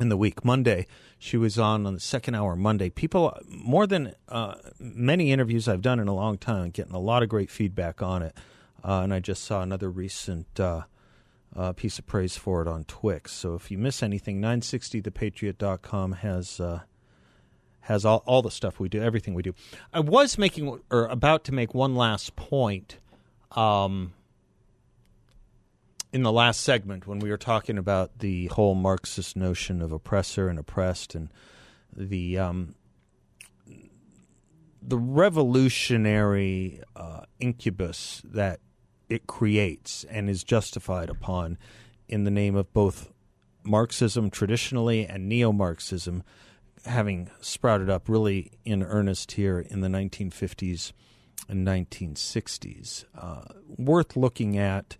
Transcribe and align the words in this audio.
in 0.00 0.08
the 0.08 0.16
week, 0.16 0.42
Monday. 0.42 0.86
She 1.18 1.36
was 1.36 1.58
on 1.58 1.84
on 1.84 1.92
the 1.92 2.00
second 2.00 2.34
hour 2.34 2.56
Monday. 2.56 2.88
People, 2.88 3.38
more 3.46 3.86
than 3.86 4.14
uh, 4.30 4.54
many 4.78 5.32
interviews 5.32 5.68
I've 5.68 5.82
done 5.82 6.00
in 6.00 6.08
a 6.08 6.14
long 6.14 6.38
time, 6.38 6.70
getting 6.70 6.94
a 6.94 6.98
lot 6.98 7.22
of 7.22 7.28
great 7.28 7.50
feedback 7.50 8.00
on 8.00 8.22
it. 8.22 8.34
Uh, 8.82 9.02
and 9.02 9.12
I 9.12 9.20
just 9.20 9.44
saw 9.44 9.60
another 9.60 9.90
recent 9.90 10.58
uh, 11.56 11.72
piece 11.72 11.98
of 11.98 12.06
praise 12.06 12.36
for 12.36 12.62
it 12.62 12.68
on 12.68 12.84
Twix. 12.84 13.32
So 13.32 13.54
if 13.54 13.70
you 13.70 13.78
miss 13.78 14.02
anything, 14.02 14.40
960thepatriot.com 14.40 16.12
has 16.12 16.60
uh, 16.60 16.80
has 17.82 18.04
all, 18.04 18.22
all 18.26 18.42
the 18.42 18.50
stuff 18.50 18.80
we 18.80 18.88
do, 18.88 19.02
everything 19.02 19.34
we 19.34 19.42
do. 19.42 19.54
I 19.92 20.00
was 20.00 20.38
making 20.38 20.80
or 20.90 21.06
about 21.06 21.44
to 21.44 21.52
make 21.52 21.74
one 21.74 21.94
last 21.94 22.34
point 22.34 22.98
um, 23.52 24.14
in 26.12 26.22
the 26.22 26.32
last 26.32 26.60
segment 26.60 27.06
when 27.06 27.18
we 27.18 27.30
were 27.30 27.36
talking 27.36 27.76
about 27.76 28.18
the 28.20 28.46
whole 28.46 28.74
Marxist 28.74 29.36
notion 29.36 29.82
of 29.82 29.92
oppressor 29.92 30.48
and 30.48 30.58
oppressed 30.58 31.14
and 31.14 31.28
the 31.94 32.38
um, 32.38 32.74
the 34.80 34.98
revolutionary 34.98 36.80
uh, 36.96 37.22
incubus 37.38 38.22
that 38.24 38.60
it 39.08 39.26
creates 39.26 40.04
and 40.04 40.28
is 40.28 40.44
justified 40.44 41.10
upon 41.10 41.58
in 42.08 42.24
the 42.24 42.30
name 42.30 42.56
of 42.56 42.72
both 42.72 43.10
Marxism 43.62 44.30
traditionally 44.30 45.06
and 45.06 45.28
neo 45.28 45.52
Marxism 45.52 46.22
having 46.84 47.30
sprouted 47.40 47.88
up 47.88 48.08
really 48.08 48.52
in 48.64 48.82
earnest 48.82 49.32
here 49.32 49.58
in 49.58 49.80
the 49.80 49.88
1950s 49.88 50.92
and 51.48 51.66
1960s. 51.66 53.04
Uh, 53.16 53.42
worth 53.66 54.16
looking 54.16 54.58
at 54.58 54.96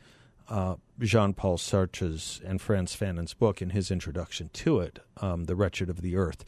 uh, 0.48 0.76
Jean 1.00 1.34
Paul 1.34 1.58
Sartre's 1.58 2.40
and 2.44 2.60
Frantz 2.60 2.94
Fanon's 2.94 3.34
book 3.34 3.62
in 3.62 3.70
his 3.70 3.90
introduction 3.90 4.50
to 4.52 4.80
it, 4.80 4.98
um, 5.20 5.44
The 5.44 5.56
Wretched 5.56 5.88
of 5.88 6.00
the 6.00 6.16
Earth. 6.16 6.44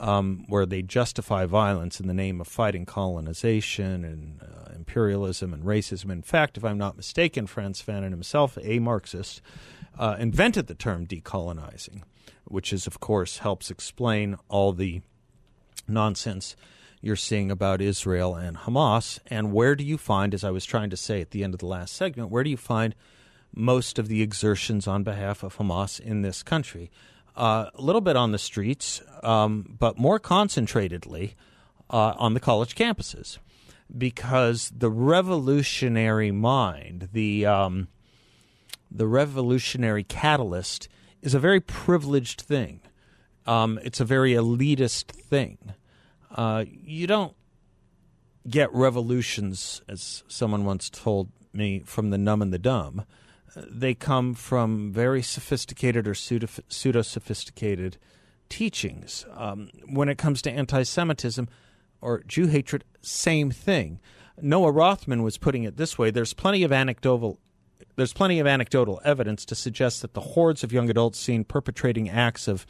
Um, 0.00 0.44
where 0.46 0.64
they 0.64 0.82
justify 0.82 1.44
violence 1.46 1.98
in 1.98 2.06
the 2.06 2.14
name 2.14 2.40
of 2.40 2.46
fighting 2.46 2.86
colonization 2.86 4.04
and 4.04 4.40
uh, 4.40 4.72
imperialism 4.76 5.52
and 5.52 5.64
racism. 5.64 6.12
In 6.12 6.22
fact, 6.22 6.56
if 6.56 6.64
I'm 6.64 6.78
not 6.78 6.96
mistaken, 6.96 7.48
Frantz 7.48 7.82
Fanon 7.82 8.10
himself, 8.10 8.56
a 8.62 8.78
Marxist, 8.78 9.42
uh, 9.98 10.14
invented 10.20 10.68
the 10.68 10.76
term 10.76 11.04
decolonizing, 11.04 12.02
which 12.44 12.72
is, 12.72 12.86
of 12.86 13.00
course, 13.00 13.38
helps 13.38 13.72
explain 13.72 14.36
all 14.48 14.72
the 14.72 15.02
nonsense 15.88 16.54
you're 17.00 17.16
seeing 17.16 17.50
about 17.50 17.80
Israel 17.80 18.36
and 18.36 18.56
Hamas. 18.56 19.18
And 19.26 19.52
where 19.52 19.74
do 19.74 19.82
you 19.82 19.98
find, 19.98 20.32
as 20.32 20.44
I 20.44 20.50
was 20.50 20.64
trying 20.64 20.90
to 20.90 20.96
say 20.96 21.20
at 21.20 21.32
the 21.32 21.42
end 21.42 21.54
of 21.54 21.60
the 21.60 21.66
last 21.66 21.94
segment, 21.94 22.30
where 22.30 22.44
do 22.44 22.50
you 22.50 22.56
find 22.56 22.94
most 23.52 23.98
of 23.98 24.06
the 24.06 24.22
exertions 24.22 24.86
on 24.86 25.02
behalf 25.02 25.42
of 25.42 25.56
Hamas 25.56 25.98
in 25.98 26.22
this 26.22 26.44
country? 26.44 26.90
Uh, 27.38 27.70
a 27.72 27.80
little 27.80 28.00
bit 28.00 28.16
on 28.16 28.32
the 28.32 28.38
streets, 28.38 29.00
um, 29.22 29.76
but 29.78 29.96
more 29.96 30.18
concentratedly 30.18 31.34
uh, 31.88 32.12
on 32.18 32.34
the 32.34 32.40
college 32.40 32.74
campuses, 32.74 33.38
because 33.96 34.72
the 34.76 34.90
revolutionary 34.90 36.32
mind, 36.32 37.10
the 37.12 37.46
um, 37.46 37.86
the 38.90 39.06
revolutionary 39.06 40.02
catalyst, 40.02 40.88
is 41.22 41.32
a 41.32 41.38
very 41.38 41.60
privileged 41.60 42.40
thing. 42.40 42.80
Um, 43.46 43.78
it's 43.84 44.00
a 44.00 44.04
very 44.04 44.32
elitist 44.32 45.12
thing. 45.12 45.58
Uh, 46.34 46.64
you 46.66 47.06
don't 47.06 47.36
get 48.50 48.74
revolutions, 48.74 49.80
as 49.88 50.24
someone 50.26 50.64
once 50.64 50.90
told 50.90 51.28
me, 51.52 51.84
from 51.86 52.10
the 52.10 52.18
numb 52.18 52.42
and 52.42 52.52
the 52.52 52.58
dumb 52.58 53.04
they 53.56 53.94
come 53.94 54.34
from 54.34 54.92
very 54.92 55.22
sophisticated 55.22 56.06
or 56.06 56.14
pseudo 56.14 57.02
sophisticated 57.02 57.96
teachings. 58.48 59.26
Um, 59.34 59.70
when 59.86 60.08
it 60.08 60.18
comes 60.18 60.42
to 60.42 60.50
anti 60.50 60.82
Semitism 60.82 61.48
or 62.00 62.22
Jew 62.26 62.46
hatred, 62.46 62.84
same 63.00 63.50
thing. 63.50 64.00
Noah 64.40 64.70
Rothman 64.70 65.22
was 65.22 65.38
putting 65.38 65.64
it 65.64 65.76
this 65.76 65.98
way 65.98 66.10
there's 66.10 66.34
plenty 66.34 66.62
of 66.62 66.72
anecdotal. 66.72 67.38
There's 67.96 68.12
plenty 68.12 68.38
of 68.38 68.46
anecdotal 68.46 69.00
evidence 69.04 69.44
to 69.46 69.54
suggest 69.54 70.02
that 70.02 70.14
the 70.14 70.20
hordes 70.20 70.62
of 70.62 70.72
young 70.72 70.88
adults 70.88 71.18
seen 71.18 71.44
perpetrating 71.44 72.08
acts 72.08 72.46
of 72.46 72.64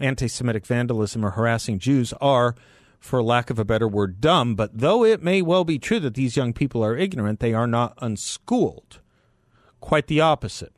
anti 0.00 0.28
Semitic 0.28 0.66
vandalism 0.66 1.24
or 1.24 1.30
harassing 1.30 1.78
Jews 1.78 2.14
are, 2.20 2.54
for 2.98 3.22
lack 3.22 3.50
of 3.50 3.58
a 3.58 3.64
better 3.64 3.88
word, 3.88 4.20
dumb. 4.20 4.54
But 4.54 4.78
though 4.78 5.04
it 5.04 5.22
may 5.22 5.42
well 5.42 5.64
be 5.64 5.78
true 5.78 6.00
that 6.00 6.14
these 6.14 6.36
young 6.36 6.52
people 6.52 6.82
are 6.82 6.96
ignorant, 6.96 7.40
they 7.40 7.52
are 7.52 7.66
not 7.66 7.94
unschooled. 8.00 9.00
Quite 9.82 10.06
the 10.06 10.20
opposite. 10.20 10.72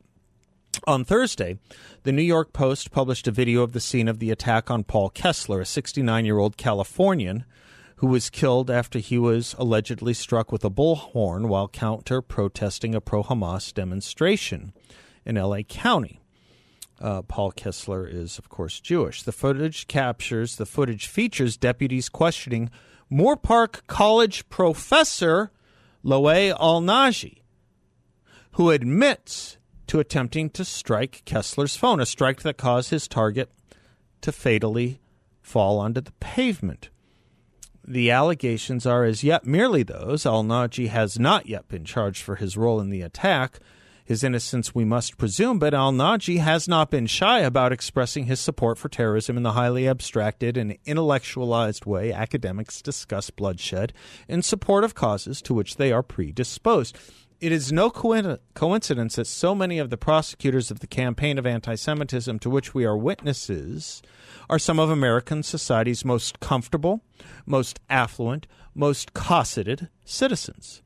On 0.86 1.04
Thursday, 1.04 1.58
the 2.02 2.10
New 2.10 2.22
York 2.22 2.52
Post 2.52 2.90
published 2.90 3.28
a 3.28 3.30
video 3.30 3.62
of 3.62 3.72
the 3.72 3.78
scene 3.78 4.08
of 4.08 4.18
the 4.18 4.30
attack 4.30 4.70
on 4.70 4.82
Paul 4.82 5.10
Kessler, 5.10 5.60
a 5.60 5.66
69 5.66 6.24
year 6.24 6.38
old 6.38 6.56
Californian 6.56 7.44
who 7.96 8.08
was 8.08 8.30
killed 8.30 8.70
after 8.70 8.98
he 8.98 9.18
was 9.18 9.54
allegedly 9.58 10.14
struck 10.14 10.50
with 10.50 10.64
a 10.64 10.70
bullhorn 10.70 11.46
while 11.46 11.68
counter 11.68 12.22
protesting 12.22 12.94
a 12.94 13.00
pro 13.00 13.22
Hamas 13.22 13.72
demonstration 13.72 14.72
in 15.24 15.36
LA 15.36 15.62
County. 15.62 16.20
Uh, 16.98 17.22
Paul 17.22 17.52
Kessler 17.52 18.08
is, 18.08 18.38
of 18.38 18.48
course, 18.48 18.80
Jewish. 18.80 19.22
The 19.22 19.32
footage 19.32 19.86
captures, 19.86 20.56
the 20.56 20.66
footage 20.66 21.06
features 21.06 21.58
deputies 21.58 22.08
questioning 22.08 22.70
Moorpark 23.12 23.86
College 23.86 24.48
professor 24.48 25.52
Loay 26.02 26.56
Al-Naji 26.58 27.43
who 28.54 28.70
admits 28.70 29.58
to 29.86 30.00
attempting 30.00 30.50
to 30.50 30.64
strike 30.64 31.22
Kessler's 31.24 31.76
phone, 31.76 32.00
a 32.00 32.06
strike 32.06 32.42
that 32.42 32.56
caused 32.56 32.90
his 32.90 33.08
target 33.08 33.50
to 34.20 34.32
fatally 34.32 35.00
fall 35.42 35.78
onto 35.78 36.00
the 36.00 36.12
pavement. 36.12 36.88
The 37.86 38.10
allegations 38.10 38.86
are 38.86 39.04
as 39.04 39.22
yet 39.22 39.44
merely 39.44 39.82
those. 39.82 40.24
Al 40.24 40.42
Naji 40.42 40.88
has 40.88 41.18
not 41.18 41.46
yet 41.46 41.68
been 41.68 41.84
charged 41.84 42.22
for 42.22 42.36
his 42.36 42.56
role 42.56 42.80
in 42.80 42.88
the 42.88 43.02
attack. 43.02 43.58
His 44.06 44.22
innocence 44.22 44.74
we 44.74 44.84
must 44.84 45.18
presume, 45.18 45.58
but 45.58 45.74
Al 45.74 45.92
Naji 45.92 46.38
has 46.38 46.68
not 46.68 46.90
been 46.90 47.06
shy 47.06 47.40
about 47.40 47.72
expressing 47.72 48.24
his 48.24 48.38
support 48.38 48.78
for 48.78 48.88
terrorism 48.88 49.36
in 49.36 49.42
the 49.42 49.52
highly 49.52 49.88
abstracted 49.88 50.56
and 50.56 50.78
intellectualized 50.84 51.86
way 51.86 52.12
academics 52.12 52.80
discuss 52.80 53.30
bloodshed 53.30 53.92
in 54.28 54.42
support 54.42 54.84
of 54.84 54.94
causes 54.94 55.42
to 55.42 55.54
which 55.54 55.76
they 55.76 55.90
are 55.90 56.02
predisposed. 56.02 56.96
It 57.44 57.52
is 57.52 57.70
no 57.70 57.90
coincidence 57.90 59.16
that 59.16 59.26
so 59.26 59.54
many 59.54 59.78
of 59.78 59.90
the 59.90 59.98
prosecutors 59.98 60.70
of 60.70 60.80
the 60.80 60.86
campaign 60.86 61.36
of 61.36 61.44
anti 61.44 61.74
Semitism 61.74 62.38
to 62.38 62.48
which 62.48 62.72
we 62.72 62.86
are 62.86 62.96
witnesses 62.96 64.00
are 64.48 64.58
some 64.58 64.78
of 64.78 64.88
American 64.88 65.42
society's 65.42 66.06
most 66.06 66.40
comfortable, 66.40 67.02
most 67.44 67.80
affluent, 67.90 68.46
most 68.74 69.12
cosseted 69.12 69.90
citizens. 70.06 70.80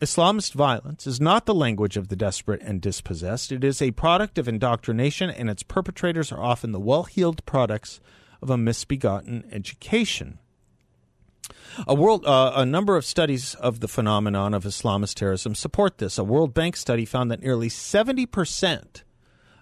Islamist 0.00 0.54
violence 0.54 1.06
is 1.06 1.20
not 1.20 1.44
the 1.44 1.52
language 1.54 1.98
of 1.98 2.08
the 2.08 2.16
desperate 2.16 2.62
and 2.62 2.80
dispossessed. 2.80 3.52
It 3.52 3.62
is 3.62 3.82
a 3.82 3.90
product 3.90 4.38
of 4.38 4.48
indoctrination, 4.48 5.28
and 5.28 5.50
its 5.50 5.62
perpetrators 5.62 6.32
are 6.32 6.42
often 6.42 6.72
the 6.72 6.80
well 6.80 7.02
heeled 7.02 7.44
products 7.44 8.00
of 8.40 8.48
a 8.48 8.56
misbegotten 8.56 9.44
education. 9.52 10.38
A 11.86 11.94
world, 11.94 12.26
uh, 12.26 12.52
a 12.56 12.66
number 12.66 12.96
of 12.96 13.04
studies 13.04 13.54
of 13.54 13.80
the 13.80 13.88
phenomenon 13.88 14.54
of 14.54 14.64
Islamist 14.64 15.14
terrorism 15.14 15.54
support 15.54 15.98
this. 15.98 16.18
A 16.18 16.24
World 16.24 16.52
Bank 16.52 16.76
study 16.76 17.04
found 17.04 17.30
that 17.30 17.40
nearly 17.40 17.68
seventy 17.68 18.26
percent 18.26 19.04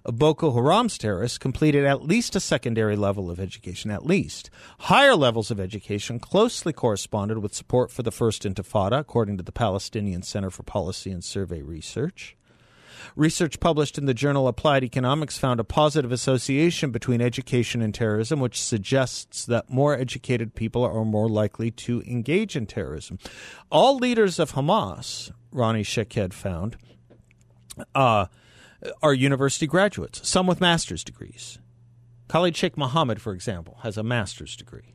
of 0.05 0.19
Boko 0.19 0.53
Haram's 0.53 0.97
terrorists 0.97 1.37
completed 1.37 1.85
at 1.85 2.03
least 2.03 2.35
a 2.35 2.41
secondary 2.41 2.97
level 2.97 3.31
of 3.31 3.39
education, 3.39 3.91
at 3.91 4.07
least. 4.07 4.49
Higher 4.79 5.15
levels 5.15 5.51
of 5.51 5.61
education 5.61 6.19
closely 6.19 6.73
corresponded 6.73 7.39
with 7.39 7.53
support 7.53 7.91
for 7.91 8.03
the 8.03 8.11
First 8.11 8.45
Intifada, 8.45 9.01
according 9.01 9.37
to 9.37 9.43
the 9.43 9.53
Palestinian 9.53 10.23
Center 10.23 10.49
for 10.49 10.63
Policy 10.63 11.11
and 11.11 11.23
Survey 11.23 11.61
Research. 11.61 12.38
Research 13.17 13.61
published 13.61 13.99
in 13.99 14.07
the 14.07 14.15
journal 14.15 14.49
Applied 14.49 14.85
Economics 14.85 15.39
found 15.39 15.61
a 15.61 15.65
positive 15.65 16.13
association 16.13 16.91
between 16.91 17.21
education 17.21 17.83
and 17.83 17.95
terrorism, 17.95 18.41
which 18.41 18.63
suggests 18.63 19.45
that 19.47 19.71
more 19.71 19.95
educated 19.95 20.55
people 20.55 20.83
are 20.85 21.05
more 21.05 21.29
likely 21.29 21.71
to 21.71 22.03
engage 22.03 22.57
in 22.57 22.67
terrorism. 22.67 23.19
All 23.71 23.97
leaders 23.97 24.39
of 24.39 24.53
Hamas, 24.53 25.31
Ronnie 25.53 25.83
Shaked 25.83 26.33
found, 26.33 26.77
uh, 27.95 28.27
are 29.03 29.15
university 29.15 29.67
graduates, 29.67 30.29
some 30.29 30.47
with 30.47 30.61
master's 30.61 31.05
degrees. 31.05 31.59
Khalid 32.29 32.57
Sheikh 32.57 32.77
Mohammed, 32.77 33.21
for 33.21 33.33
example, 33.33 33.79
has 33.83 33.97
a 33.97 34.03
master's 34.03 34.55
degree. 34.55 34.95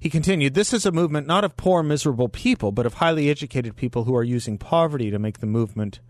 He 0.00 0.08
continued, 0.08 0.54
This 0.54 0.72
is 0.72 0.86
a 0.86 0.92
movement 0.92 1.26
not 1.26 1.44
of 1.44 1.58
poor, 1.58 1.82
miserable 1.82 2.30
people, 2.30 2.72
but 2.72 2.86
of 2.86 2.94
highly 2.94 3.28
educated 3.28 3.76
people 3.76 4.04
who 4.04 4.16
are 4.16 4.24
using 4.24 4.56
poverty 4.56 5.10
to 5.10 5.18
make 5.18 5.40
the 5.40 5.46
movement 5.46 6.00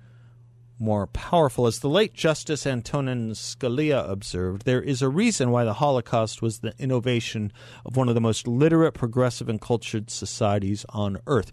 more 0.79 1.09
powerful. 1.09 1.67
As 1.67 1.81
the 1.81 1.89
late 1.89 2.15
Justice 2.15 2.69
Antonin 2.69 3.33
Scalia 3.33 4.09
observed, 4.09 4.65
there 4.65 4.81
is 4.81 5.03
a 5.03 5.09
reason 5.09 5.51
why 5.51 5.65
the 5.65 5.75
Holocaust 5.75 6.41
was 6.41 6.61
the 6.61 6.73
innovation 6.79 7.53
of 7.85 7.97
one 7.97 8.09
of 8.09 8.15
the 8.15 8.21
most 8.21 8.47
literate, 8.47 8.93
progressive, 8.93 9.49
and 9.49 9.61
cultured 9.61 10.09
societies 10.09 10.87
on 10.91 11.19
earth. 11.27 11.51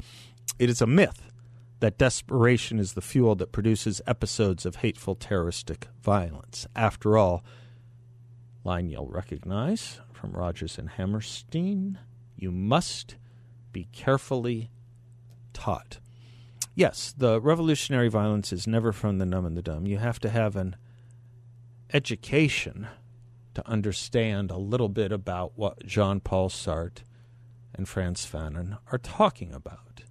It 0.59 0.69
is 0.69 0.79
a 0.79 0.87
myth 0.87 1.31
that 1.79 1.97
desperation 1.97 2.77
is 2.77 2.93
the 2.93 3.01
fuel 3.01 3.33
that 3.35 3.51
produces 3.51 3.99
episodes 4.05 4.63
of 4.63 4.77
hateful 4.77 5.15
terroristic 5.15 5.87
violence. 6.03 6.67
After 6.75 7.17
all, 7.17 7.43
line 8.63 8.89
you'll 8.89 9.07
recognize 9.07 9.99
from 10.13 10.33
Rodgers 10.33 10.77
and 10.77 10.89
Hammerstein 10.91 11.97
you 12.37 12.51
must 12.51 13.15
be 13.73 13.87
carefully 13.91 14.69
taught. 15.53 15.99
Yes, 16.75 17.13
the 17.17 17.41
revolutionary 17.41 18.07
violence 18.07 18.53
is 18.53 18.67
never 18.67 18.91
from 18.91 19.17
the 19.17 19.25
numb 19.25 19.45
and 19.45 19.57
the 19.57 19.63
dumb. 19.63 19.87
You 19.87 19.97
have 19.97 20.19
to 20.19 20.29
have 20.29 20.55
an 20.55 20.75
education 21.91 22.87
to 23.55 23.67
understand 23.67 24.51
a 24.51 24.57
little 24.57 24.89
bit 24.89 25.11
about 25.11 25.53
what 25.55 25.85
Jean 25.85 26.19
Paul 26.19 26.49
Sartre 26.49 27.01
and 27.73 27.89
Frantz 27.89 28.25
Fanon 28.25 28.77
are 28.91 28.99
talking 28.99 29.53
about. 29.53 30.03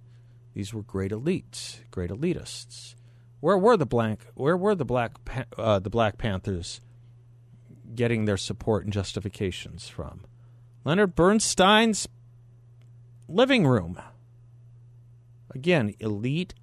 These 0.53 0.73
were 0.73 0.83
great 0.83 1.11
elites, 1.11 1.79
great 1.91 2.09
elitists. 2.09 2.95
Where 3.39 3.57
were 3.57 3.77
the 3.77 3.85
blank? 3.85 4.25
Where 4.33 4.57
were 4.57 4.75
the 4.75 4.85
black 4.85 5.13
uh, 5.57 5.79
the 5.79 5.89
Black 5.89 6.17
Panthers 6.17 6.81
getting 7.95 8.25
their 8.25 8.37
support 8.37 8.83
and 8.83 8.91
justifications 8.91 9.87
from? 9.87 10.25
Leonard 10.83 11.15
Bernstein's 11.15 12.07
living 13.27 13.67
room. 13.67 13.99
Again, 15.53 15.93
elite 15.99 16.53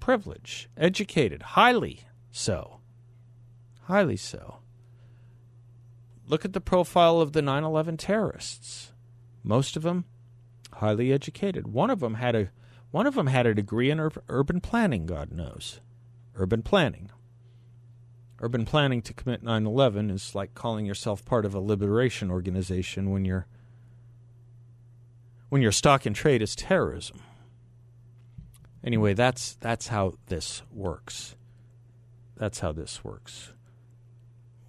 privilege, 0.00 0.68
educated, 0.76 1.42
highly 1.42 2.02
so. 2.30 2.80
Highly 3.82 4.16
so. 4.16 4.58
Look 6.28 6.44
at 6.44 6.52
the 6.52 6.60
profile 6.60 7.20
of 7.20 7.32
the 7.32 7.42
9 7.42 7.62
11 7.62 7.96
terrorists. 7.96 8.92
Most 9.42 9.76
of 9.76 9.82
them 9.82 10.04
highly 10.74 11.12
educated. 11.12 11.68
One 11.68 11.90
of 11.90 12.00
them 12.00 12.14
had 12.14 12.34
a 12.34 12.50
one 12.90 13.06
of 13.06 13.14
them 13.14 13.26
had 13.26 13.46
a 13.46 13.54
degree 13.54 13.90
in 13.90 14.00
ur- 14.00 14.10
urban 14.28 14.60
planning, 14.60 15.06
God 15.06 15.32
knows. 15.32 15.80
Urban 16.34 16.62
planning. 16.62 17.10
Urban 18.40 18.64
planning 18.64 19.02
to 19.02 19.14
commit 19.14 19.42
9 19.42 19.66
11 19.66 20.10
is 20.10 20.34
like 20.34 20.54
calling 20.54 20.86
yourself 20.86 21.24
part 21.24 21.44
of 21.44 21.54
a 21.54 21.60
liberation 21.60 22.30
organization 22.30 23.10
when 23.10 23.24
your 23.24 23.46
when 25.48 25.62
your 25.62 25.72
stock 25.72 26.06
and 26.06 26.14
trade 26.14 26.42
is 26.42 26.56
terrorism. 26.56 27.20
Anyway, 28.84 29.14
that's 29.14 29.54
that's 29.54 29.88
how 29.88 30.14
this 30.26 30.62
works. 30.72 31.34
That's 32.36 32.60
how 32.60 32.72
this 32.72 33.02
works. 33.02 33.52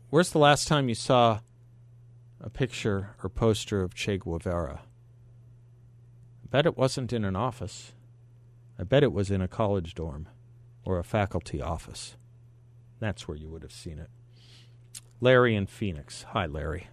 Where's 0.10 0.32
the 0.32 0.40
last 0.40 0.68
time 0.68 0.90
you 0.90 0.96
saw 0.96 1.40
a 2.40 2.50
picture 2.50 3.16
or 3.22 3.30
poster 3.30 3.82
of 3.84 3.94
Che 3.94 4.18
Guevara? 4.18 4.82
I 6.44 6.48
bet 6.50 6.66
it 6.66 6.78
wasn't 6.78 7.12
in 7.12 7.26
an 7.26 7.36
office. 7.36 7.92
I 8.80 8.84
bet 8.84 9.04
it 9.04 9.12
was 9.12 9.30
in 9.30 9.42
a 9.42 9.48
college 9.48 9.94
dorm 9.96 10.30
or 10.86 10.98
a 10.98 11.04
faculty 11.04 11.62
office. 11.62 12.16
That's 13.00 13.28
where 13.28 13.38
you 13.38 13.50
would 13.50 13.64
have 13.64 13.72
seen 13.72 14.00
it. 14.00 14.10
Larry 15.20 15.56
in 15.56 15.68
Phoenix. 15.68 16.24
Hi, 16.30 16.46
Larry. 16.46 16.88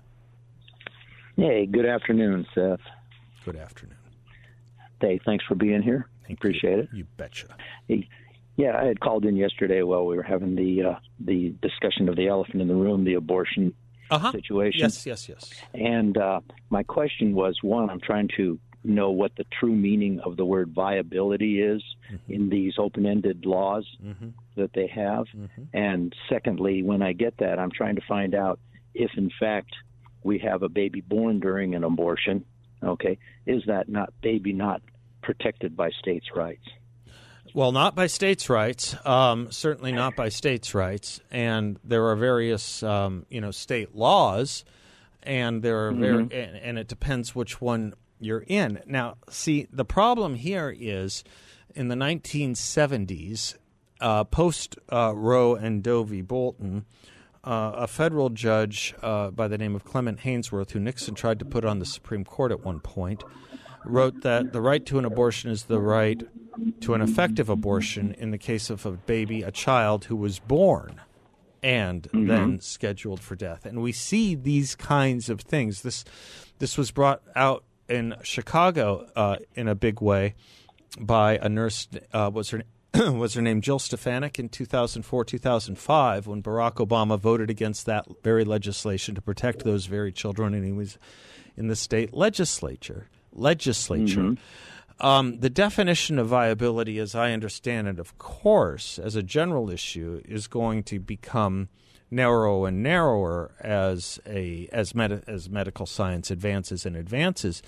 Hey, 1.37 1.67
good 1.67 1.87
afternoon, 1.87 2.47
Seth. 2.55 2.81
Good 3.45 3.57
afternoon. 3.57 3.97
Dave, 5.01 5.21
thanks 5.25 5.45
for 5.45 5.55
being 5.55 5.83
here. 5.83 6.09
Thank 6.27 6.39
Appreciate 6.39 6.77
you. 6.77 6.83
it. 6.83 6.89
You 6.95 7.05
betcha. 7.17 7.49
Hey, 7.89 8.09
yeah, 8.57 8.79
I 8.81 8.85
had 8.85 9.01
called 9.01 9.25
in 9.25 9.37
yesterday 9.37 9.83
while 9.83 10.07
we 10.07 10.17
were 10.17 10.23
having 10.23 10.55
the 10.55 10.83
uh, 10.83 10.95
the 11.21 11.55
discussion 11.61 12.09
of 12.09 12.17
the 12.17 12.29
elephant 12.29 12.63
in 12.63 12.69
the 12.69 12.75
room, 12.75 13.05
the 13.05 13.15
abortion 13.15 13.75
uh-huh. 14.11 14.33
situation. 14.33 14.81
Yes, 14.81 15.05
yes, 15.05 15.29
yes. 15.29 15.51
And 15.75 16.17
uh, 16.17 16.41
my 16.71 16.83
question 16.83 17.35
was 17.35 17.59
one, 17.63 17.91
I'm 17.91 18.01
trying 18.01 18.29
to 18.37 18.59
know 18.85 19.11
what 19.11 19.33
the 19.37 19.45
true 19.59 19.75
meaning 19.75 20.21
of 20.21 20.37
the 20.37 20.45
word 20.45 20.73
viability 20.75 21.61
is 21.61 21.83
mm-hmm. 22.13 22.33
in 22.33 22.49
these 22.51 22.75
open 22.79 23.07
ended 23.07 23.47
laws 23.47 23.87
mm-hmm. 24.03 24.29
that 24.57 24.73
they 24.75 24.87
have. 24.87 25.27
Mm-hmm. 25.35 25.63
And 25.73 26.15
secondly, 26.29 26.83
when 26.83 27.03
I 27.03 27.13
get 27.13 27.39
that, 27.39 27.59
I'm 27.59 27.71
trying 27.71 27.97
to 27.97 28.03
find 28.07 28.35
out 28.35 28.61
if, 28.95 29.11
in 29.17 29.31
fact, 29.41 29.75
we 30.23 30.39
have 30.41 30.63
a 30.63 30.69
baby 30.69 31.01
born 31.01 31.41
during 31.41 31.75
an 31.75 31.83
abortion. 31.83 32.45
Okay, 32.85 33.19
is 33.47 33.63
that 33.67 33.89
not 33.89 34.13
baby 34.21 34.53
not 34.53 34.83
protected 35.23 35.77
by 35.77 35.91
states' 36.01 36.27
rights? 36.35 36.67
Well, 37.55 37.71
not 37.71 37.95
by 37.95 38.09
states' 38.09 38.51
rights. 38.51 38.97
Um, 39.07 39.53
certainly 39.53 39.93
not 39.93 40.17
by 40.17 40.29
states' 40.29 40.75
rights. 40.75 41.21
And 41.31 41.79
there 41.85 42.07
are 42.07 42.17
various, 42.17 42.83
um, 42.83 43.27
you 43.31 43.41
know, 43.41 43.53
state 43.53 43.95
laws, 43.95 44.65
and 45.23 45.63
there 45.63 45.87
are 45.87 45.93
very, 45.93 46.25
mm-hmm. 46.25 46.37
and, 46.37 46.57
and, 46.57 46.79
it 46.79 46.89
depends 46.89 47.35
which 47.35 47.61
one 47.61 47.95
you're 48.19 48.45
in. 48.47 48.81
Now, 48.87 49.17
see, 49.31 49.69
the 49.73 49.85
problem 49.85 50.35
here 50.35 50.75
is 50.77 51.23
in 51.75 51.89
the 51.89 51.95
1970s, 51.95 53.55
uh, 54.01 54.25
post 54.25 54.77
uh, 54.93 55.13
Roe 55.15 55.55
and 55.55 55.83
Doe 55.83 56.03
v. 56.03 56.23
Bolton, 56.23 56.85
uh, 57.45 57.73
a 57.75 57.87
federal 57.87 58.31
judge 58.31 58.95
uh, 59.03 59.31
by 59.31 59.49
the 59.49 59.59
name 59.59 59.75
of 59.75 59.85
Clement 59.85 60.21
Haynsworth, 60.21 60.71
who 60.71 60.81
Nixon 60.81 61.15
tried 61.15 61.39
to 61.39 61.45
put 61.45 61.65
on 61.65 61.79
the 61.79 61.87
Supreme 61.87 62.25
Court 62.25 62.51
at 62.51 62.65
one 62.65 62.81
point, 62.81 63.23
wrote 63.85 64.23
that 64.23 64.53
the 64.53 64.61
right 64.61 64.85
to 64.87 64.99
an 64.99 65.05
abortion 65.05 65.51
is 65.51 65.65
the 65.65 65.81
right 65.81 66.23
to 66.81 66.95
an 66.95 67.01
effective 67.01 67.49
abortion 67.49 68.15
in 68.19 68.31
the 68.31 68.39
case 68.39 68.71
of 68.71 68.87
a 68.87 68.93
baby, 68.93 69.43
a 69.43 69.51
child 69.51 70.07
who 70.07 70.17
was 70.17 70.39
born 70.39 71.01
and 71.63 72.03
mm-hmm. 72.05 72.27
then 72.27 72.61
scheduled 72.61 73.21
for 73.21 73.35
death. 73.35 73.65
And 73.67 73.83
we 73.83 73.93
see 73.93 74.35
these 74.35 74.75
kinds 74.75 75.29
of 75.29 75.41
things. 75.41 75.83
This 75.83 76.05
this 76.59 76.79
was 76.79 76.91
brought 76.91 77.23
out 77.35 77.65
in 77.89 78.15
Chicago 78.23 79.09
uh, 79.17 79.37
in 79.55 79.69
a 79.69 79.75
big 79.75 80.01
way 80.01 80.35
by 81.01 81.39
a 81.39 81.49
nurse. 81.49 81.89
Uh, 82.13 82.31
was 82.33 82.51
her 82.51 82.63
was 83.13 83.35
her 83.35 83.43
name 83.43 83.61
Jill 83.61 83.81
Stefanik 83.81 84.39
in 84.39 84.49
2004 84.49 85.25
2005 85.25 86.27
when 86.27 86.43
Barack 86.43 86.75
Obama 86.75 87.19
voted 87.19 87.51
against 87.51 87.87
that 87.87 88.07
very 88.23 88.45
legislation 88.45 89.15
to 89.17 89.21
protect 89.21 89.65
those 89.65 89.87
very 89.87 90.13
children, 90.13 90.55
and 90.55 90.65
he 90.65 90.73
was 90.73 90.99
in 91.57 91.67
the 91.67 91.77
state 91.77 92.15
legislature. 92.15 93.09
Legislature. 93.33 94.21
Mm-hmm. 94.21 95.07
Um, 95.07 95.41
the 95.41 95.51
definition 95.51 96.21
of 96.21 96.29
viability, 96.29 97.01
as 97.01 97.17
I 97.17 97.33
understand 97.33 97.89
it, 97.89 97.99
of 97.99 98.17
course, 98.19 99.01
as 99.01 99.17
a 99.17 99.25
general 99.25 99.71
issue, 99.71 100.23
is 100.25 100.47
going 100.47 100.85
to 100.85 101.01
become 101.01 101.69
narrower 102.13 102.69
and 102.69 102.81
narrower 102.81 103.51
as 103.61 104.21
a 104.25 104.69
as 104.73 104.95
med- 104.95 105.25
as 105.27 105.51
medical 105.51 105.87
science 105.87 106.31
advances 106.31 106.87
and 106.87 106.97
advances. 106.97 107.61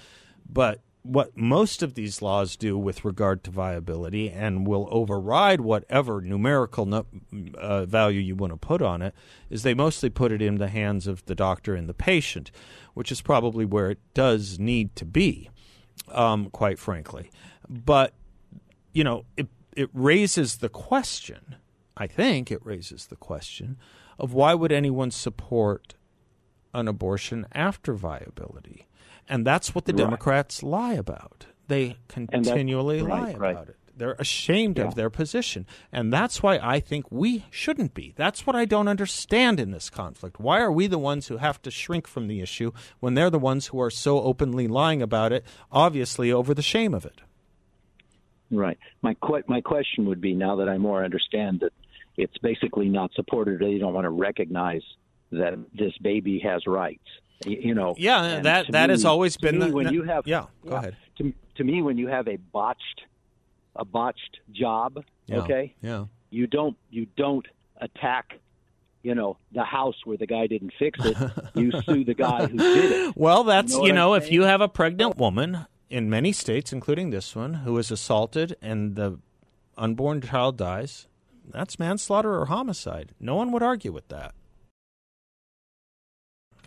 But 0.49 0.83
what 1.07 1.37
most 1.37 1.83
of 1.83 1.95
these 1.95 2.21
laws 2.23 2.57
do 2.57 2.77
with 2.79 3.05
regard 3.05 3.45
to 3.45 3.51
viability 3.51 4.31
and 4.31 4.67
will 4.67 4.89
override 4.91 5.61
whatever 5.61 6.21
numerical 6.21 6.93
uh, 7.59 7.87
value 7.87 8.21
you 8.21 8.35
want 8.35 8.53
to 8.53 8.57
put 8.57 8.83
on 8.83 9.03
it 9.03 9.15
is 9.51 9.63
they 9.63 9.75
mostly 9.75 10.11
put 10.11 10.33
it 10.33 10.43
in 10.43 10.57
the 10.57 10.69
hands 10.69 11.07
of 11.07 11.25
the 11.27 11.35
doctor 11.35 11.75
and 11.75 11.89
the 11.89 11.95
patient, 11.95 12.51
which 12.95 13.13
is 13.13 13.21
probably 13.23 13.65
where 13.65 13.91
it 13.91 14.01
does 14.15 14.59
need 14.59 14.95
to 14.97 15.05
be. 15.05 15.51
um, 16.13 16.51
quite 16.51 16.79
frankly. 16.79 17.31
But 17.69 18.15
you 18.93 19.05
know, 19.05 19.25
it 19.37 19.49
it 19.77 19.91
raises 19.93 20.59
the 20.59 20.69
question. 20.69 21.57
I 21.97 22.07
think 22.07 22.51
it 22.51 22.65
raises 22.65 23.07
the 23.07 23.17
question 23.17 23.79
of 24.19 24.33
why 24.33 24.55
would 24.55 24.73
anyone 24.73 25.11
support 25.11 25.95
an 26.75 26.89
abortion 26.89 27.47
after 27.53 27.95
viability, 27.95 28.86
and 29.29 29.47
that's 29.47 29.75
what 29.75 29.85
the 29.85 29.93
Right. 29.93 29.99
Democrats 29.99 30.63
lie 30.63 30.95
about. 30.95 31.47
They 31.69 31.97
continually 32.09 33.03
right, 33.03 33.35
lie 33.35 33.35
right. 33.35 33.51
about 33.53 33.69
it. 33.71 33.77
They're 33.99 34.13
ashamed 34.19 34.77
Yeah. 34.79 34.85
of 34.89 34.95
their 34.95 35.09
position. 35.09 35.67
And 35.91 36.13
that's 36.13 36.43
why 36.43 36.59
I 36.63 36.81
think 36.81 37.11
we 37.11 37.45
shouldn't 37.51 37.95
be. 37.95 38.13
That's 38.15 38.47
what 38.47 38.55
I 38.55 38.67
don't 38.67 38.89
understand 38.89 39.59
in 39.59 39.71
this 39.71 39.89
conflict. 39.89 40.39
Why 40.39 40.61
are 40.61 40.71
we 40.71 40.87
the 40.87 40.99
ones 40.99 41.29
who 41.29 41.39
have 41.39 41.63
to 41.63 41.71
shrink 41.71 42.07
from 42.07 42.29
the 42.29 42.41
issue 42.41 42.73
when 43.01 43.15
they're 43.15 43.31
the 43.31 43.39
ones 43.39 43.69
who 43.69 43.81
are 43.81 43.91
so 43.91 44.21
openly 44.23 44.69
lying 44.69 45.01
about 45.01 45.33
it, 45.33 45.47
obviously 45.73 46.31
over 46.31 46.53
the 46.53 46.61
shame 46.63 46.93
of 46.93 47.07
it? 47.07 47.23
Right. 48.51 48.79
My 49.03 49.15
que- 49.15 49.43
my 49.49 49.61
question 49.61 50.07
would 50.07 50.21
be 50.21 50.35
now 50.35 50.57
that 50.57 50.69
I 50.69 50.79
more 50.79 51.03
understand 51.05 51.61
that 51.61 51.73
it's 52.17 52.37
basically 52.39 52.89
not 52.89 53.13
supported. 53.15 53.59
They 53.61 53.79
don't 53.79 53.95
want 53.95 54.05
to 54.05 54.11
recognize 54.11 54.83
that 55.33 55.59
this 55.75 55.97
baby 56.03 56.39
has 56.41 56.67
rights. 56.67 57.09
You 57.45 57.75
know. 57.75 57.95
Yeah, 57.99 58.19
uh, 58.21 58.41
that 58.43 58.73
that 58.73 58.89
me- 58.89 58.93
has 58.95 59.05
always 59.05 59.37
been 59.37 59.59
the 59.59 59.69
when 59.69 59.93
you 59.93 60.03
have. 60.05 60.27
Yeah, 60.27 60.47
go 60.67 60.77
ahead. 60.77 60.97
To, 61.19 61.33
to 61.57 61.65
me, 61.65 61.83
when 61.83 61.99
you 61.99 62.09
have 62.09 62.29
a 62.29 62.37
botched, 62.37 63.03
a 63.75 63.85
botched 63.85 64.39
job, 64.53 65.05
Yeah, 65.27 65.39
okay, 65.39 65.75
Yeah. 65.83 66.07
you 66.31 66.47
don't 66.47 66.77
you 66.91 67.07
don't 67.17 67.47
attack. 67.81 68.39
You 69.03 69.15
know 69.15 69.37
the 69.53 69.63
house 69.65 69.95
where 70.05 70.17
the 70.17 70.27
guy 70.27 70.47
didn't 70.49 70.73
fix 70.79 70.99
it. 71.05 71.17
You 71.55 71.71
sue 71.83 72.05
the 72.05 72.15
guy 72.15 72.47
who 72.47 72.57
did 72.59 72.91
it. 72.93 73.17
Well, 73.17 73.45
that's 73.45 73.73
know 73.75 73.85
you 73.87 73.93
know, 73.93 74.15
if 74.15 74.33
you 74.33 74.43
have 74.43 74.61
a 74.61 74.69
pregnant 74.69 75.17
woman 75.17 75.67
in 75.89 76.11
many 76.11 76.33
states, 76.33 76.73
including 76.73 77.11
this 77.11 77.37
one, 77.37 77.55
who 77.55 77.79
is 77.79 77.91
assaulted 77.93 78.57
and 78.61 78.97
the 78.97 79.19
unborn 79.79 80.21
child 80.23 80.57
dies, 80.57 81.07
that's 81.49 81.79
manslaughter 81.79 82.35
or 82.37 82.47
homicide. 82.47 83.13
No 83.21 83.37
one 83.37 83.53
would 83.53 83.63
argue 83.63 83.93
with 83.93 84.09
that. 84.09 84.35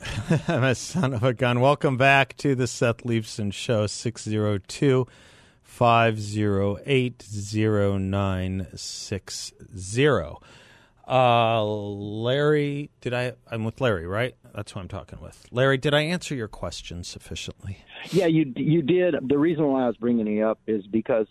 I'm 0.47 0.63
a 0.63 0.75
son 0.75 1.13
of 1.13 1.23
a 1.23 1.33
gun. 1.33 1.59
Welcome 1.59 1.97
back 1.97 2.37
to 2.37 2.55
the 2.55 2.67
Seth 2.67 3.03
Leibsohn 3.03 3.51
Show, 3.51 3.87
602 3.87 5.07
508 5.61 7.25
0960. 7.99 9.55
Uh, 11.07 11.63
Larry, 11.63 12.91
did 13.01 13.13
I? 13.13 13.33
I'm 13.49 13.65
with 13.65 13.81
Larry, 13.81 14.05
right? 14.05 14.35
That's 14.53 14.71
who 14.71 14.79
I'm 14.79 14.87
talking 14.87 15.19
with. 15.21 15.45
Larry, 15.51 15.77
did 15.77 15.93
I 15.93 16.01
answer 16.01 16.35
your 16.35 16.47
question 16.47 17.03
sufficiently? 17.03 17.83
Yeah, 18.11 18.27
you 18.27 18.53
you 18.55 18.81
did. 18.83 19.15
The 19.27 19.37
reason 19.37 19.67
why 19.67 19.83
I 19.83 19.87
was 19.87 19.97
bringing 19.97 20.37
it 20.37 20.43
up 20.43 20.59
is 20.67 20.85
because 20.87 21.27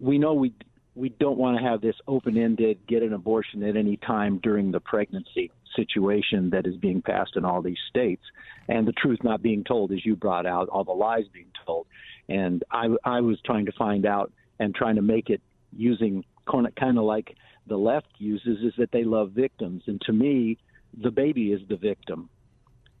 we 0.00 0.18
know 0.18 0.34
we 0.34 0.54
we 0.94 1.10
don't 1.10 1.36
want 1.36 1.58
to 1.58 1.62
have 1.62 1.82
this 1.82 1.96
open-ended 2.08 2.86
get 2.86 3.02
an 3.02 3.12
abortion 3.12 3.62
at 3.62 3.76
any 3.76 3.98
time 3.98 4.38
during 4.42 4.72
the 4.72 4.80
pregnancy 4.80 5.52
situation 5.76 6.50
that 6.50 6.66
is 6.66 6.76
being 6.76 7.02
passed 7.02 7.36
in 7.36 7.44
all 7.44 7.62
these 7.62 7.78
states, 7.88 8.22
and 8.68 8.88
the 8.88 8.92
truth 8.92 9.20
not 9.22 9.42
being 9.42 9.62
told, 9.62 9.92
as 9.92 10.04
you 10.04 10.16
brought 10.16 10.46
out, 10.46 10.68
all 10.68 10.84
the 10.84 10.92
lies 10.92 11.24
being 11.32 11.52
told. 11.64 11.86
And 12.28 12.64
I 12.70 12.88
I 13.04 13.20
was 13.20 13.38
trying 13.44 13.66
to 13.66 13.72
find 13.72 14.06
out 14.06 14.32
and 14.58 14.74
trying 14.74 14.96
to 14.96 15.02
make 15.02 15.30
it 15.30 15.40
using 15.76 16.24
kind 16.50 16.98
of 16.98 17.04
like 17.04 17.36
the 17.66 17.76
left 17.76 18.08
uses 18.18 18.58
is 18.62 18.72
that 18.78 18.92
they 18.92 19.04
love 19.04 19.30
victims, 19.32 19.82
and 19.86 20.00
to 20.02 20.12
me, 20.12 20.58
the 20.96 21.10
baby 21.10 21.52
is 21.52 21.60
the 21.68 21.76
victim. 21.76 22.28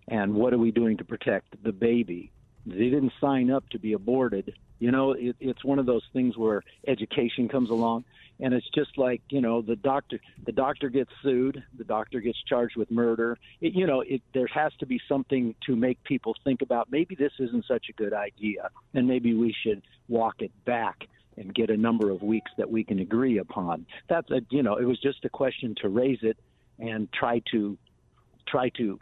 And 0.08 0.34
what 0.34 0.52
are 0.52 0.58
we 0.58 0.70
doing 0.70 0.98
to 0.98 1.04
protect 1.04 1.62
the 1.64 1.72
baby? 1.72 2.30
They 2.66 2.90
didn't 2.90 3.12
sign 3.20 3.50
up 3.50 3.68
to 3.70 3.78
be 3.78 3.92
aborted. 3.92 4.54
You 4.78 4.90
know, 4.90 5.12
it, 5.12 5.36
it's 5.40 5.64
one 5.64 5.78
of 5.78 5.86
those 5.86 6.02
things 6.12 6.36
where 6.36 6.62
education 6.86 7.48
comes 7.48 7.70
along, 7.70 8.04
and 8.40 8.52
it's 8.52 8.68
just 8.74 8.98
like 8.98 9.22
you 9.30 9.40
know 9.40 9.62
the 9.62 9.76
doctor. 9.76 10.20
The 10.44 10.52
doctor 10.52 10.90
gets 10.90 11.10
sued. 11.22 11.62
The 11.78 11.84
doctor 11.84 12.20
gets 12.20 12.38
charged 12.42 12.76
with 12.76 12.90
murder. 12.90 13.38
It, 13.60 13.74
you 13.74 13.86
know, 13.86 14.00
it, 14.00 14.20
there 14.34 14.48
has 14.48 14.72
to 14.80 14.86
be 14.86 15.00
something 15.08 15.54
to 15.66 15.76
make 15.76 16.02
people 16.04 16.34
think 16.44 16.60
about. 16.60 16.90
Maybe 16.90 17.14
this 17.14 17.32
isn't 17.38 17.64
such 17.66 17.86
a 17.88 17.92
good 17.92 18.12
idea, 18.12 18.68
and 18.92 19.06
maybe 19.06 19.32
we 19.32 19.54
should 19.62 19.82
walk 20.08 20.42
it 20.42 20.52
back 20.64 21.06
and 21.38 21.54
get 21.54 21.70
a 21.70 21.76
number 21.76 22.10
of 22.10 22.22
weeks 22.22 22.50
that 22.56 22.70
we 22.70 22.82
can 22.82 22.98
agree 22.98 23.38
upon. 23.38 23.86
That's 24.08 24.30
a, 24.30 24.40
you 24.50 24.62
know, 24.62 24.76
it 24.76 24.84
was 24.84 24.98
just 25.00 25.24
a 25.24 25.28
question 25.28 25.74
to 25.82 25.88
raise 25.88 26.18
it 26.22 26.36
and 26.78 27.10
try 27.12 27.42
to 27.52 27.78
try 28.46 28.68
to 28.70 28.98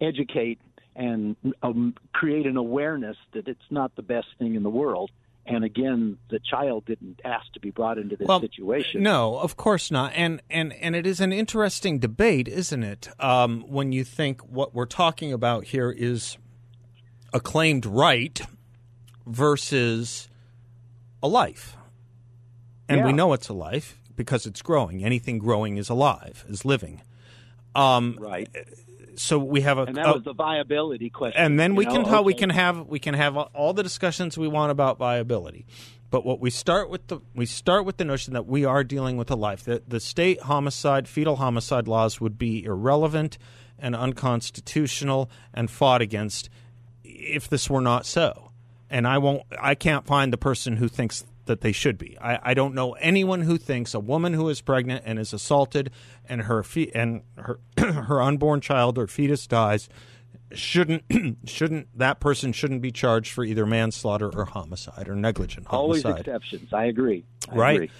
educate 0.00 0.60
and 0.96 1.36
um, 1.62 1.94
create 2.12 2.46
an 2.46 2.56
awareness 2.56 3.16
that 3.32 3.48
it's 3.48 3.70
not 3.70 3.94
the 3.96 4.02
best 4.02 4.28
thing 4.38 4.54
in 4.54 4.62
the 4.62 4.70
world. 4.70 5.10
And 5.46 5.62
again, 5.62 6.16
the 6.30 6.38
child 6.38 6.86
didn't 6.86 7.20
ask 7.22 7.52
to 7.52 7.60
be 7.60 7.70
brought 7.70 7.98
into 7.98 8.16
this 8.16 8.26
well, 8.26 8.40
situation. 8.40 9.02
No, 9.02 9.36
of 9.38 9.56
course 9.56 9.90
not. 9.90 10.12
And 10.14 10.40
and 10.48 10.72
and 10.74 10.96
it 10.96 11.06
is 11.06 11.20
an 11.20 11.32
interesting 11.32 11.98
debate, 11.98 12.48
isn't 12.48 12.82
it? 12.82 13.08
Um, 13.20 13.62
when 13.68 13.92
you 13.92 14.04
think 14.04 14.40
what 14.42 14.74
we're 14.74 14.86
talking 14.86 15.34
about 15.34 15.64
here 15.64 15.90
is 15.90 16.38
a 17.34 17.40
claimed 17.40 17.84
right 17.84 18.40
versus 19.26 20.28
a 21.22 21.28
life, 21.28 21.76
and 22.88 23.04
we 23.04 23.12
know 23.12 23.34
it's 23.34 23.48
a 23.48 23.54
life 23.54 23.98
because 24.16 24.46
it's 24.46 24.62
growing. 24.62 25.04
Anything 25.04 25.38
growing 25.38 25.76
is 25.76 25.90
alive, 25.90 26.44
is 26.48 26.64
living. 26.64 27.02
Um, 27.74 28.16
Right. 28.20 28.48
So 29.16 29.38
we 29.38 29.60
have 29.62 29.78
a, 29.78 29.82
And 29.82 29.96
that 29.96 30.06
a- 30.08 30.12
was 30.14 30.22
the 30.24 30.32
viability 30.34 31.10
question. 31.10 31.40
and 31.40 31.58
then 31.60 31.74
we 31.74 31.84
know? 31.84 31.92
can 31.92 32.04
how 32.04 32.22
we 32.22 32.34
can 32.34 32.50
have 32.50 32.86
we 32.86 32.98
can 32.98 33.14
have 33.14 33.36
all 33.36 33.72
the 33.72 33.82
discussions 33.82 34.36
we 34.38 34.48
want 34.48 34.70
about 34.72 34.98
viability 34.98 35.66
but 36.10 36.24
what 36.24 36.40
we 36.40 36.50
start 36.50 36.88
with 36.90 37.06
the 37.08 37.18
we 37.34 37.46
start 37.46 37.84
with 37.84 37.96
the 37.96 38.04
notion 38.04 38.32
that 38.34 38.46
we 38.46 38.64
are 38.64 38.84
dealing 38.84 39.16
with 39.16 39.30
a 39.30 39.36
life 39.36 39.64
that 39.64 39.88
the 39.90 40.00
state 40.00 40.40
homicide 40.42 41.06
fetal 41.08 41.36
homicide 41.36 41.86
laws 41.88 42.20
would 42.20 42.38
be 42.38 42.64
irrelevant 42.64 43.38
and 43.78 43.94
unconstitutional 43.96 45.30
and 45.52 45.70
fought 45.70 46.00
against 46.02 46.48
if 47.02 47.48
this 47.48 47.68
were 47.70 47.80
not 47.80 48.06
so 48.06 48.50
and 48.90 49.06
i 49.06 49.18
won't 49.18 49.42
i 49.60 49.74
can't 49.74 50.06
find 50.06 50.32
the 50.32 50.36
person 50.38 50.76
who 50.76 50.88
thinks 50.88 51.24
that 51.46 51.60
they 51.60 51.72
should 51.72 51.98
be. 51.98 52.18
I, 52.20 52.50
I 52.50 52.54
don't 52.54 52.74
know 52.74 52.92
anyone 52.94 53.42
who 53.42 53.58
thinks 53.58 53.94
a 53.94 54.00
woman 54.00 54.32
who 54.32 54.48
is 54.48 54.60
pregnant 54.60 55.04
and 55.06 55.18
is 55.18 55.32
assaulted 55.32 55.90
and 56.26 56.42
her 56.42 56.62
fe- 56.62 56.90
and 56.94 57.22
her 57.36 57.60
her 57.78 58.22
unborn 58.22 58.60
child 58.60 58.98
or 58.98 59.06
fetus 59.06 59.46
dies 59.46 59.88
shouldn't 60.52 61.04
shouldn't 61.48 61.88
that 61.96 62.20
person 62.20 62.52
shouldn't 62.52 62.82
be 62.82 62.90
charged 62.90 63.32
for 63.32 63.44
either 63.44 63.66
manslaughter 63.66 64.30
or 64.30 64.44
homicide 64.44 65.08
or 65.08 65.14
negligent 65.14 65.66
homicide. 65.66 66.06
Always 66.06 66.20
exceptions. 66.20 66.72
I 66.72 66.84
agree. 66.86 67.24
I 67.50 67.54
right? 67.54 67.74
agree. 67.74 67.90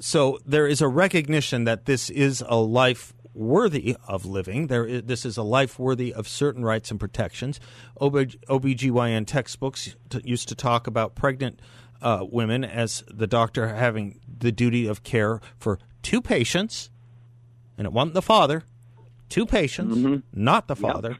So 0.00 0.38
there 0.46 0.66
is 0.66 0.80
a 0.80 0.88
recognition 0.88 1.64
that 1.64 1.86
this 1.86 2.10
is 2.10 2.42
a 2.46 2.56
life 2.56 3.12
worthy 3.34 3.96
of 4.06 4.26
living. 4.26 4.66
There 4.66 4.84
is, 4.84 5.02
this 5.04 5.24
is 5.24 5.36
a 5.36 5.42
life 5.42 5.78
worthy 5.78 6.12
of 6.12 6.28
certain 6.28 6.64
rights 6.64 6.90
and 6.90 7.00
protections. 7.00 7.60
OB, 8.00 8.14
OBGYN 8.14 9.26
textbooks 9.26 9.96
t- 10.10 10.20
used 10.24 10.48
to 10.48 10.54
talk 10.54 10.86
about 10.86 11.14
pregnant 11.14 11.60
uh, 12.02 12.26
women 12.30 12.64
as 12.64 13.04
the 13.08 13.26
doctor 13.26 13.68
having 13.68 14.20
the 14.38 14.52
duty 14.52 14.86
of 14.86 15.02
care 15.02 15.40
for 15.58 15.78
two 16.02 16.20
patients, 16.20 16.90
and 17.78 17.86
it 17.86 17.92
wasn't 17.92 18.14
the 18.14 18.22
father, 18.22 18.64
two 19.28 19.46
patients, 19.46 20.22
not 20.32 20.68
the 20.68 20.76
father. 20.76 21.16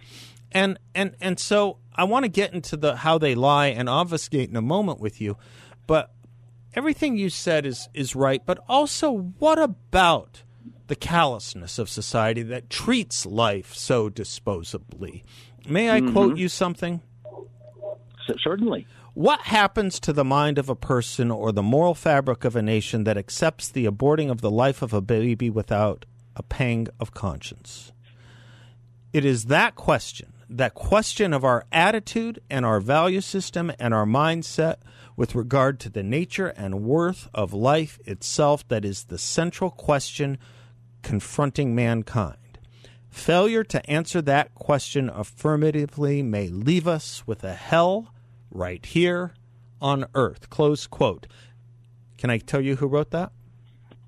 And 0.51 0.79
and 0.95 1.17
and 1.21 1.41
so 1.41 1.79
I 1.95 2.05
want 2.05 2.25
to 2.25 2.29
get 2.29 2.53
into 2.53 2.77
the 2.77 2.97
how 2.97 3.17
they 3.17 3.35
lie 3.35 3.69
and 3.69 3.89
obfuscate 3.89 4.51
in 4.51 4.57
a 4.57 4.63
moment 4.63 5.01
with 5.01 5.21
you, 5.21 5.39
but 5.87 6.13
everything 6.75 7.17
you 7.17 7.31
said 7.31 7.65
is 7.65 7.89
is 7.95 8.15
right. 8.15 8.43
But 8.45 8.59
also, 8.69 9.33
what 9.39 9.59
about 9.59 10.43
the 10.89 10.97
callousness 10.97 11.79
of 11.79 11.89
society 11.89 12.43
that 12.43 12.69
treats 12.69 13.25
life 13.25 13.75
so 13.75 14.11
disposably? 14.11 15.23
May 15.67 15.91
I 15.91 16.01
quote 16.01 16.37
you 16.37 16.49
something? 16.49 17.01
Certainly. 18.43 18.87
What 19.15 19.43
happens 19.43 20.01
to 20.01 20.13
the 20.15 20.25
mind 20.25 20.57
of 20.57 20.71
a 20.71 20.75
person 20.75 21.31
or 21.31 21.53
the 21.53 21.63
moral 21.63 21.95
fabric 21.95 22.45
of 22.45 22.57
a 22.57 22.63
nation 22.63 23.05
that 23.05 23.19
accepts 23.19 23.69
the 23.69 23.85
aborting 23.85 24.31
of 24.31 24.41
the 24.41 24.51
life 24.51 24.81
of 24.81 24.95
a 24.95 25.03
baby 25.03 25.51
without 25.51 26.07
a 26.35 26.43
pang 26.43 26.89
of 26.99 27.13
conscience? 27.13 27.93
It 29.13 29.27
is 29.27 29.45
that 29.47 29.75
question, 29.75 30.33
that 30.49 30.73
question 30.73 31.35
of 31.35 31.45
our 31.45 31.67
attitude 31.71 32.41
and 32.49 32.65
our 32.65 32.81
value 32.81 33.21
system 33.21 33.71
and 33.79 33.93
our 33.93 34.07
mindset 34.07 34.77
with 35.15 35.35
regard 35.35 35.79
to 35.81 35.91
the 35.91 36.03
nature 36.03 36.49
and 36.49 36.83
worth 36.83 37.29
of 37.35 37.53
life 37.53 37.99
itself, 38.07 38.67
that 38.69 38.83
is 38.83 39.05
the 39.05 39.19
central 39.19 39.71
question 39.71 40.39
confronting 41.03 41.75
mankind. 41.75 42.39
Failure 43.11 43.63
to 43.63 43.91
answer 43.91 44.23
that 44.23 44.55
question 44.55 45.11
affirmatively 45.11 46.23
may 46.23 46.49
leave 46.49 46.89
us 46.89 47.27
with 47.27 47.45
a 47.45 47.53
hell 47.53 48.12
right 48.53 48.85
here 48.85 49.35
on 49.81 50.07
earth. 50.15 50.51
Close 50.51 50.87
quote. 50.87 51.27
Can 52.19 52.31
I 52.31 52.39
tell 52.39 52.61
you 52.61 52.77
who 52.77 52.87
wrote 52.87 53.11
that? 53.11 53.33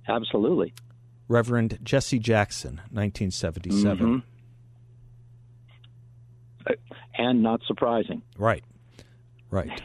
Absolutely. 0.06 0.72
Reverend 1.28 1.78
Jesse 1.82 2.18
Jackson, 2.18 2.76
1977. 2.92 4.22
And 7.16 7.42
not 7.42 7.60
surprising. 7.66 8.22
Right. 8.38 8.64
Right. 9.50 9.82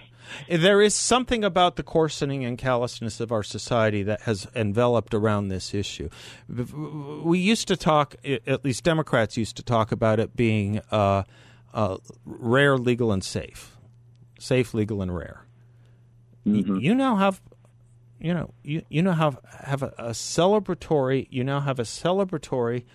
There 0.48 0.82
is 0.82 0.94
something 0.94 1.44
about 1.44 1.76
the 1.76 1.84
coarsening 1.84 2.46
and 2.46 2.58
callousness 2.58 3.20
of 3.20 3.32
our 3.32 3.44
society 3.44 4.04
that 4.04 4.22
has 4.22 4.48
enveloped 4.56 5.14
around 5.14 5.48
this 5.48 5.74
issue. 5.74 6.10
We 6.48 7.40
used 7.40 7.68
to 7.70 7.78
talk, 7.78 8.16
at 8.24 8.64
least 8.64 8.84
Democrats 8.84 9.38
used 9.38 9.58
to 9.58 9.64
talk 9.64 9.92
about 9.92 10.20
it 10.20 10.36
being 10.36 10.82
uh, 10.92 11.24
uh, 11.74 11.98
rare, 12.26 12.78
legal, 12.78 13.12
and 13.12 13.24
safe. 13.24 13.76
Safe, 14.40 14.74
legal, 14.74 15.02
and 15.02 15.16
rare. 15.16 15.46
Mm-hmm. 16.48 16.78
You 16.78 16.96
now 16.96 17.18
have, 17.18 17.42
you 18.20 18.34
know, 18.34 18.54
you 18.64 18.84
you 18.90 19.04
now 19.04 19.14
have 19.14 19.38
have 19.66 19.84
a, 19.84 19.94
a 19.98 20.10
celebratory. 20.10 21.28
You 21.30 21.44
now 21.44 21.60
have 21.60 21.80
a 21.80 21.84
celebratory 21.84 22.86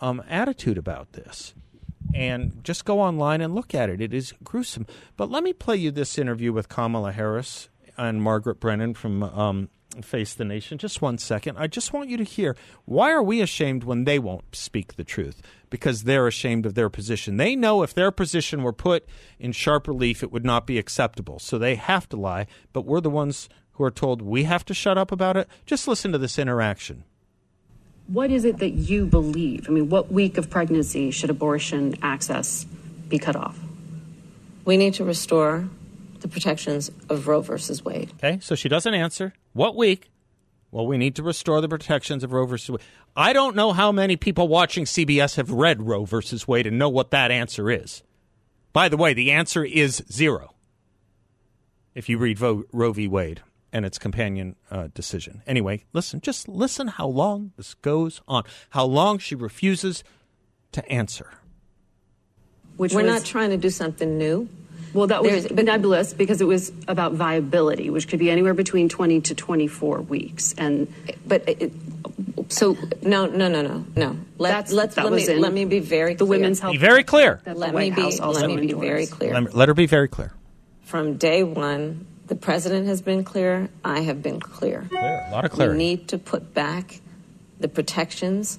um, 0.00 0.22
attitude 0.28 0.78
about 0.78 1.12
this 1.12 1.54
and 2.14 2.62
just 2.64 2.84
go 2.84 3.00
online 3.00 3.40
and 3.40 3.54
look 3.54 3.74
at 3.74 3.88
it. 3.88 4.00
It 4.00 4.12
is 4.12 4.34
gruesome. 4.42 4.86
But 5.16 5.30
let 5.30 5.42
me 5.42 5.52
play 5.52 5.76
you 5.76 5.90
this 5.90 6.18
interview 6.18 6.52
with 6.52 6.68
Kamala 6.68 7.12
Harris 7.12 7.68
and 7.96 8.22
Margaret 8.22 8.60
Brennan 8.60 8.94
from 8.94 9.22
um, 9.22 9.68
Face 10.02 10.34
the 10.34 10.44
Nation. 10.44 10.78
Just 10.78 11.02
one 11.02 11.18
second. 11.18 11.58
I 11.58 11.66
just 11.66 11.92
want 11.92 12.08
you 12.08 12.16
to 12.16 12.24
hear 12.24 12.56
why 12.84 13.10
are 13.10 13.22
we 13.22 13.40
ashamed 13.40 13.84
when 13.84 14.04
they 14.04 14.18
won't 14.18 14.54
speak 14.54 14.94
the 14.94 15.04
truth? 15.04 15.42
Because 15.68 16.04
they're 16.04 16.26
ashamed 16.26 16.66
of 16.66 16.74
their 16.74 16.88
position. 16.88 17.36
They 17.36 17.56
know 17.56 17.82
if 17.82 17.94
their 17.94 18.10
position 18.10 18.62
were 18.62 18.72
put 18.72 19.06
in 19.38 19.52
sharp 19.52 19.88
relief, 19.88 20.22
it 20.22 20.32
would 20.32 20.44
not 20.44 20.66
be 20.66 20.78
acceptable. 20.78 21.38
So 21.38 21.58
they 21.58 21.74
have 21.74 22.08
to 22.10 22.16
lie. 22.16 22.46
But 22.72 22.86
we're 22.86 23.00
the 23.00 23.10
ones 23.10 23.48
who 23.72 23.84
are 23.84 23.90
told 23.90 24.22
we 24.22 24.44
have 24.44 24.64
to 24.66 24.74
shut 24.74 24.98
up 24.98 25.12
about 25.12 25.36
it. 25.36 25.48
Just 25.66 25.88
listen 25.88 26.12
to 26.12 26.18
this 26.18 26.38
interaction 26.38 27.04
what 28.12 28.32
is 28.32 28.44
it 28.44 28.58
that 28.58 28.70
you 28.70 29.06
believe? 29.06 29.68
I 29.68 29.72
mean, 29.72 29.88
what 29.88 30.10
week 30.10 30.36
of 30.36 30.50
pregnancy 30.50 31.12
should 31.12 31.30
abortion 31.30 31.94
access 32.02 32.64
be 33.08 33.18
cut 33.18 33.36
off? 33.36 33.56
We 34.64 34.76
need 34.76 34.94
to 34.94 35.04
restore 35.04 35.68
the 36.18 36.28
protections 36.28 36.90
of 37.08 37.28
Roe 37.28 37.40
versus 37.40 37.84
Wade. 37.84 38.10
Okay, 38.14 38.38
so 38.42 38.54
she 38.54 38.68
doesn't 38.68 38.92
answer. 38.92 39.32
What 39.52 39.76
week? 39.76 40.10
Well, 40.70 40.86
we 40.86 40.98
need 40.98 41.16
to 41.16 41.22
restore 41.22 41.60
the 41.60 41.68
protections 41.68 42.22
of 42.22 42.32
Roe 42.32 42.46
versus 42.46 42.70
Wade. 42.70 42.80
I 43.16 43.32
don't 43.32 43.56
know 43.56 43.72
how 43.72 43.90
many 43.90 44.16
people 44.16 44.46
watching 44.46 44.84
CBS 44.84 45.36
have 45.36 45.50
read 45.50 45.82
Roe 45.82 46.04
versus 46.04 46.46
Wade 46.46 46.66
and 46.66 46.78
know 46.78 46.88
what 46.88 47.10
that 47.10 47.30
answer 47.32 47.70
is. 47.70 48.02
By 48.72 48.88
the 48.88 48.96
way, 48.96 49.12
the 49.12 49.32
answer 49.32 49.64
is 49.64 50.02
zero 50.10 50.54
if 51.94 52.08
you 52.08 52.18
read 52.18 52.40
Roe 52.40 52.92
v. 52.92 53.08
Wade 53.08 53.42
and 53.72 53.84
its 53.84 53.98
companion 53.98 54.56
uh, 54.70 54.88
decision. 54.94 55.42
Anyway, 55.46 55.84
listen, 55.92 56.20
just 56.20 56.48
listen 56.48 56.88
how 56.88 57.08
long 57.08 57.52
this 57.56 57.74
goes 57.74 58.20
on, 58.28 58.44
how 58.70 58.84
long 58.84 59.18
she 59.18 59.34
refuses 59.34 60.04
to 60.72 60.88
answer. 60.88 61.32
Which 62.76 62.94
We're 62.94 63.02
was, 63.02 63.12
not 63.12 63.24
trying 63.24 63.50
to 63.50 63.56
do 63.56 63.70
something 63.70 64.16
new. 64.16 64.48
Well, 64.92 65.06
that 65.06 65.22
was 65.22 65.46
There's, 65.46 65.64
nebulous 65.64 66.12
because 66.12 66.40
it 66.40 66.46
was 66.46 66.72
about 66.88 67.12
viability, 67.12 67.90
which 67.90 68.08
could 68.08 68.18
be 68.18 68.30
anywhere 68.30 68.54
between 68.54 68.88
20 68.88 69.20
to 69.22 69.34
24 69.34 70.00
weeks. 70.00 70.54
And 70.58 70.92
but 71.26 71.48
uh, 71.48 71.54
it, 71.58 71.72
so 72.48 72.76
no, 73.02 73.26
no, 73.26 73.48
no, 73.48 73.62
no, 73.62 73.84
no. 73.94 74.16
Let, 74.38 74.70
let's 74.72 74.96
let 74.96 75.12
me 75.12 75.34
let 75.36 75.52
me 75.52 75.64
be 75.64 75.78
very 75.78 76.14
the 76.14 76.24
women's 76.24 76.60
health. 76.60 76.72
Be 76.72 76.78
very 76.78 77.04
clear. 77.04 77.40
Let 77.46 77.74
me 77.74 77.90
be 77.90 78.02
let 78.18 78.48
me 78.48 78.56
be 78.56 78.72
very 78.72 79.06
clear. 79.06 79.32
Let, 79.34 79.42
me, 79.44 79.50
let 79.52 79.68
her 79.68 79.74
be 79.74 79.86
very 79.86 80.08
clear. 80.08 80.32
From 80.82 81.16
day 81.16 81.44
one, 81.44 82.06
the 82.26 82.34
president 82.34 82.86
has 82.86 83.00
been 83.00 83.22
clear. 83.22 83.68
I 83.84 84.00
have 84.00 84.22
been 84.22 84.40
clear. 84.40 84.86
Clear, 84.88 85.24
a 85.28 85.30
lot 85.30 85.44
of 85.44 85.52
clarity. 85.52 85.76
We 85.76 85.84
need 85.84 86.08
to 86.08 86.18
put 86.18 86.52
back 86.52 87.00
the 87.60 87.68
protections 87.68 88.58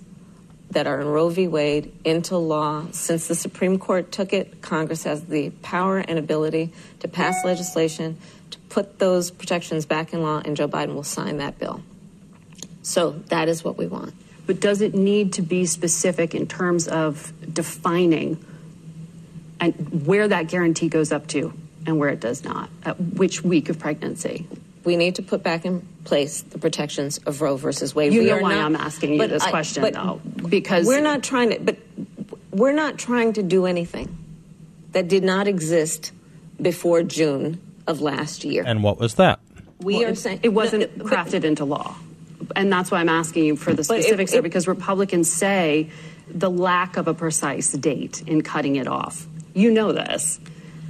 that 0.72 0.88
are 0.88 1.00
in 1.00 1.08
Roe 1.08 1.30
v. 1.30 1.48
Wade 1.48 1.94
into 2.04 2.38
law. 2.38 2.86
Since 2.92 3.28
the 3.28 3.36
Supreme 3.36 3.78
Court 3.78 4.12
took 4.12 4.34
it, 4.34 4.62
Congress 4.62 5.04
has 5.04 5.26
the 5.26 5.50
power 5.62 6.00
and 6.00 6.18
ability 6.18 6.72
to 7.00 7.08
pass 7.08 7.44
legislation 7.46 8.18
to 8.52 8.60
put 8.70 9.00
those 9.00 9.32
protections 9.32 9.86
back 9.86 10.14
in 10.14 10.22
law, 10.22 10.42
and 10.44 10.58
Joe 10.58 10.68
Biden 10.68 10.96
will 10.96 11.04
sign 11.04 11.38
that 11.38 11.60
bill. 11.60 11.82
So 12.82 13.12
that 13.28 13.48
is 13.48 13.64
what 13.64 13.78
we 13.78 13.88
want. 13.88 14.14
But 14.48 14.60
does 14.60 14.82
it 14.82 14.96
need 14.96 15.34
to 15.34 15.42
be 15.42 15.66
specific 15.66 16.34
in 16.34 16.48
terms 16.48 16.88
of 16.88 17.32
defining 17.54 18.44
and 19.60 20.06
where 20.08 20.28
that 20.28 20.48
guarantee 20.48 20.90
goes 20.90 21.12
up 21.12 21.28
to? 21.28 21.54
and 21.86 22.00
where 22.00 22.10
it 22.10 22.20
does 22.20 22.44
not, 22.44 22.70
at 22.84 23.00
which 23.00 23.44
week 23.44 23.70
of 23.70 23.80
pregnancy. 23.80 24.48
We 24.84 24.98
need 24.98 25.16
to 25.16 25.22
put 25.22 25.44
back 25.44 25.66
in 25.66 25.88
place 26.06 26.42
the 26.42 26.58
protections 26.58 27.20
of 27.20 27.42
Roe 27.42 27.56
versus 27.56 27.94
Wade. 27.94 28.14
You 28.14 28.22
we 28.22 28.28
know 28.28 28.40
why 28.40 28.56
not, 28.56 28.66
I'm 28.66 28.76
asking 28.76 29.14
you 29.14 29.28
this 29.28 29.44
I, 29.44 29.50
question, 29.50 29.84
though, 29.94 30.22
because 30.48 30.88
we're 30.88 31.02
not 31.02 31.24
trying 31.24 31.52
to. 31.52 31.60
But 31.60 31.78
we're 32.52 32.74
not 32.74 32.98
trying 32.98 33.34
to 33.34 33.44
do 33.44 33.66
anything 33.66 34.18
that 34.92 35.08
did 35.08 35.24
not 35.24 35.48
exist 35.48 36.12
before 36.62 37.04
June 37.04 37.62
of 37.88 38.02
last 38.02 38.44
year. 38.44 38.64
And 38.66 38.84
what 38.84 39.00
was 39.00 39.16
that? 39.16 39.40
We 39.80 39.98
well, 39.98 40.06
are 40.06 40.10
it, 40.10 40.18
saying 40.18 40.40
it 40.44 40.50
wasn't 40.50 40.98
no, 40.98 41.06
crafted 41.06 41.32
but, 41.32 41.46
into 41.46 41.66
law, 41.66 41.96
and 42.56 42.72
that's 42.72 42.92
why 42.92 43.00
I'm 43.00 43.10
asking 43.10 43.46
you 43.46 43.56
for 43.56 43.74
the 43.74 43.84
specifics. 43.84 44.34
It, 44.34 44.40
it, 44.40 44.44
because 44.44 44.68
Republicans 44.68 45.32
say 45.32 45.90
the 46.28 46.50
lack 46.50 46.98
of 46.98 47.08
a 47.08 47.14
precise 47.14 47.72
date 47.74 48.22
in 48.28 48.42
cutting 48.42 48.76
it 48.78 48.88
off. 48.88 49.28
You 49.54 49.72
know 49.72 49.92
this 49.92 50.40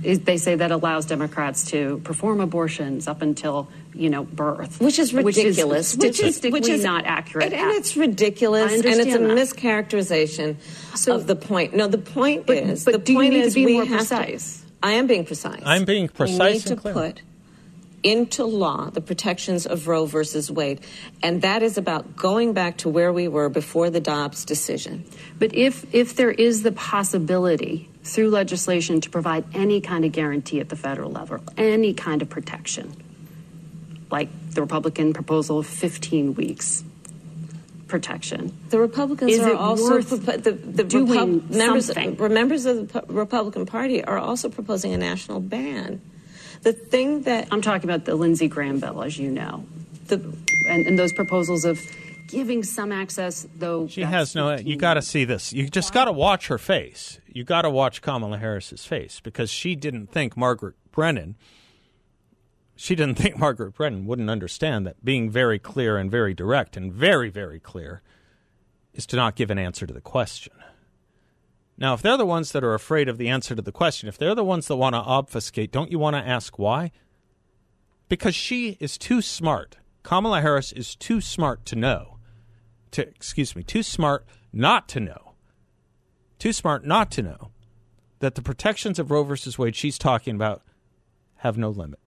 they 0.02 0.38
say 0.38 0.56
that 0.56 0.72
allows 0.72 1.06
Democrats 1.06 1.66
to 1.72 2.00
perform 2.04 2.42
abortions 2.42 3.08
up 3.08 3.22
until 3.22 3.70
you 3.94 4.10
know 4.10 4.24
birth, 4.24 4.80
which 4.82 5.00
is 5.00 5.14
ridiculous, 5.14 5.96
which 5.96 6.06
is 6.06 6.16
statistically 6.16 6.60
which 6.60 6.70
is, 6.70 6.84
not 6.84 7.06
accurate, 7.06 7.46
and, 7.46 7.54
and 7.54 7.72
it's 7.72 7.96
ridiculous, 7.96 8.74
and 8.74 8.86
it's 8.86 9.16
a 9.16 9.20
that. 9.20 9.22
mischaracterization 9.22 10.56
so, 10.96 11.16
of 11.16 11.28
the 11.28 11.36
point. 11.36 11.76
No, 11.76 11.88
the 11.88 11.98
point 11.98 12.46
but, 12.46 12.58
is, 12.58 12.86
but 12.86 12.94
the 12.94 12.98
do 13.00 13.14
point 13.16 13.34
you 13.34 13.40
need 13.40 13.46
is 13.46 13.54
to 13.54 13.66
be 13.66 13.74
more 13.74 13.86
precise? 13.86 14.62
To, 14.62 14.68
I 14.84 14.92
am 14.94 15.08
being 15.08 15.26
precise. 15.26 15.62
I'm 15.66 15.86
being 15.86 16.08
precise. 16.08 16.40
We 16.40 16.54
need 16.54 16.62
to 16.62 16.76
clear. 16.76 16.94
put 16.94 17.22
into 18.04 18.46
law 18.46 18.90
the 18.90 19.02
protections 19.02 19.68
of 19.68 19.88
Roe 19.88 20.06
versus 20.06 20.50
Wade. 20.50 20.82
And 21.22 21.44
that 21.44 21.62
is 21.62 21.78
about 21.78 22.16
going 22.16 22.54
back 22.54 22.78
to 22.78 22.90
where 22.90 23.14
we 23.14 23.28
were 23.28 23.48
before 23.48 23.92
the 23.92 24.00
Dobbs 24.00 24.44
decision. 24.44 25.06
But 25.38 25.54
if, 25.54 25.94
if 25.94 26.16
there 26.16 26.32
is 26.32 26.64
the 26.64 26.72
possibility 26.72 27.91
through 28.04 28.30
legislation 28.30 29.02
to 29.02 29.10
provide 29.10 29.46
any 29.54 29.82
kind 29.82 30.06
of 30.06 30.12
guarantee 30.12 30.60
at 30.60 30.70
the 30.70 30.76
federal 30.76 31.12
level, 31.12 31.40
any 31.58 31.94
kind 31.94 32.22
of 32.22 32.30
protection, 32.30 32.96
like 34.10 34.30
the 34.52 34.62
Republican 34.62 35.14
proposal 35.14 35.60
of 35.60 35.68
15 35.68 36.36
weeks 36.36 36.84
protection. 37.88 38.58
The 38.70 38.80
Republicans 38.80 39.34
Is 39.34 39.42
are 39.42 39.54
also 39.54 40.02
the, 40.02 40.54
the 40.54 40.84
doing 40.84 41.46
members, 41.50 41.94
members 41.96 42.66
of 42.66 42.92
the 42.92 43.04
Republican 43.08 43.66
Party 43.66 44.04
are 44.04 44.18
also 44.18 44.50
proposing 44.50 44.94
a 44.94 44.98
national 44.98 45.42
ban. 45.42 46.02
The 46.64 46.74
thing 46.74 47.24
that 47.24 47.50
I'm 47.52 47.62
talking 47.62 47.90
about 47.90 48.06
the 48.06 48.16
Lindsey 48.16 48.48
Graham 48.48 48.80
bill, 48.80 49.04
as 49.04 49.20
you 49.20 49.30
know, 49.30 49.66
the 50.08 50.18
and, 50.70 50.88
and 50.88 50.98
those 50.98 51.12
proposals 51.12 51.66
of 51.66 51.80
giving 52.32 52.64
some 52.64 52.92
access, 52.92 53.48
though. 53.56 53.88
She 53.88 54.02
has 54.02 54.36
no. 54.36 54.56
You 54.58 54.78
got 54.78 54.96
to 54.96 55.02
see 55.02 55.26
this. 55.26 55.54
You 55.54 55.70
just 55.70 55.94
got 55.94 56.06
to 56.06 56.12
watch 56.12 56.48
her 56.48 56.58
face. 56.58 57.20
You 57.28 57.44
got 57.44 57.64
to 57.64 57.70
watch 57.70 58.02
Kamala 58.02 58.38
Harris's 58.38 58.86
face 58.86 59.20
because 59.20 59.50
she 59.50 59.76
didn't 59.76 60.08
think 60.08 60.36
Margaret 60.36 60.76
Brennan. 60.92 61.36
She 62.76 62.96
didn't 62.96 63.16
think 63.20 63.38
Margaret 63.38 63.74
Brennan 63.74 64.06
wouldn't 64.06 64.30
understand 64.30 64.88
that 64.88 65.04
being 65.04 65.30
very 65.30 65.60
clear 65.60 65.98
and 65.98 66.10
very 66.10 66.34
direct 66.34 66.76
and 66.76 66.92
very, 66.92 67.30
very 67.30 67.60
clear 67.60 68.02
is 68.94 69.06
to 69.08 69.16
not 69.16 69.36
give 69.36 69.52
an 69.52 69.60
answer 69.60 69.86
to 69.86 69.94
the 69.94 70.02
question. 70.02 70.54
Now, 71.78 71.94
if 71.94 72.02
they're 72.02 72.18
the 72.18 72.26
ones 72.26 72.52
that 72.52 72.64
are 72.64 72.74
afraid 72.74 73.10
of 73.10 73.18
the 73.18 73.30
answer 73.30 73.56
to 73.56 73.62
the 73.62 73.72
question, 73.72 74.08
if 74.08 74.18
they're 74.18 74.36
the 74.36 74.44
ones 74.44 74.68
that 74.68 74.76
want 74.76 74.94
to 74.94 75.00
obfuscate, 75.00 75.72
don't 75.72 75.92
you 75.92 75.98
want 75.98 76.16
to 76.16 76.28
ask 76.28 76.60
why? 76.60 76.92
Because 78.08 78.36
she 78.36 78.78
is 78.80 78.98
too 78.98 79.22
smart. 79.22 79.78
Kamala 80.04 80.42
Harris 80.42 80.72
is 80.72 80.96
too 80.96 81.22
smart 81.22 81.66
to 81.68 81.76
know 81.76 82.11
to 82.92 83.08
excuse 83.08 83.56
me, 83.56 83.64
too 83.64 83.84
smart 83.84 84.26
not 84.54 84.88
to 84.90 85.00
know, 85.00 85.34
too 86.40 86.54
smart 86.54 86.86
not 86.86 87.12
to 87.12 87.22
know 87.22 87.52
that 88.20 88.36
the 88.36 88.42
protections 88.42 89.00
of 89.00 89.12
Roe 89.12 89.24
versus 89.24 89.58
Wade 89.58 89.76
she's 89.76 89.98
talking 89.98 90.36
about 90.36 90.62
have 91.38 91.58
no 91.58 91.70
limit. 91.70 92.00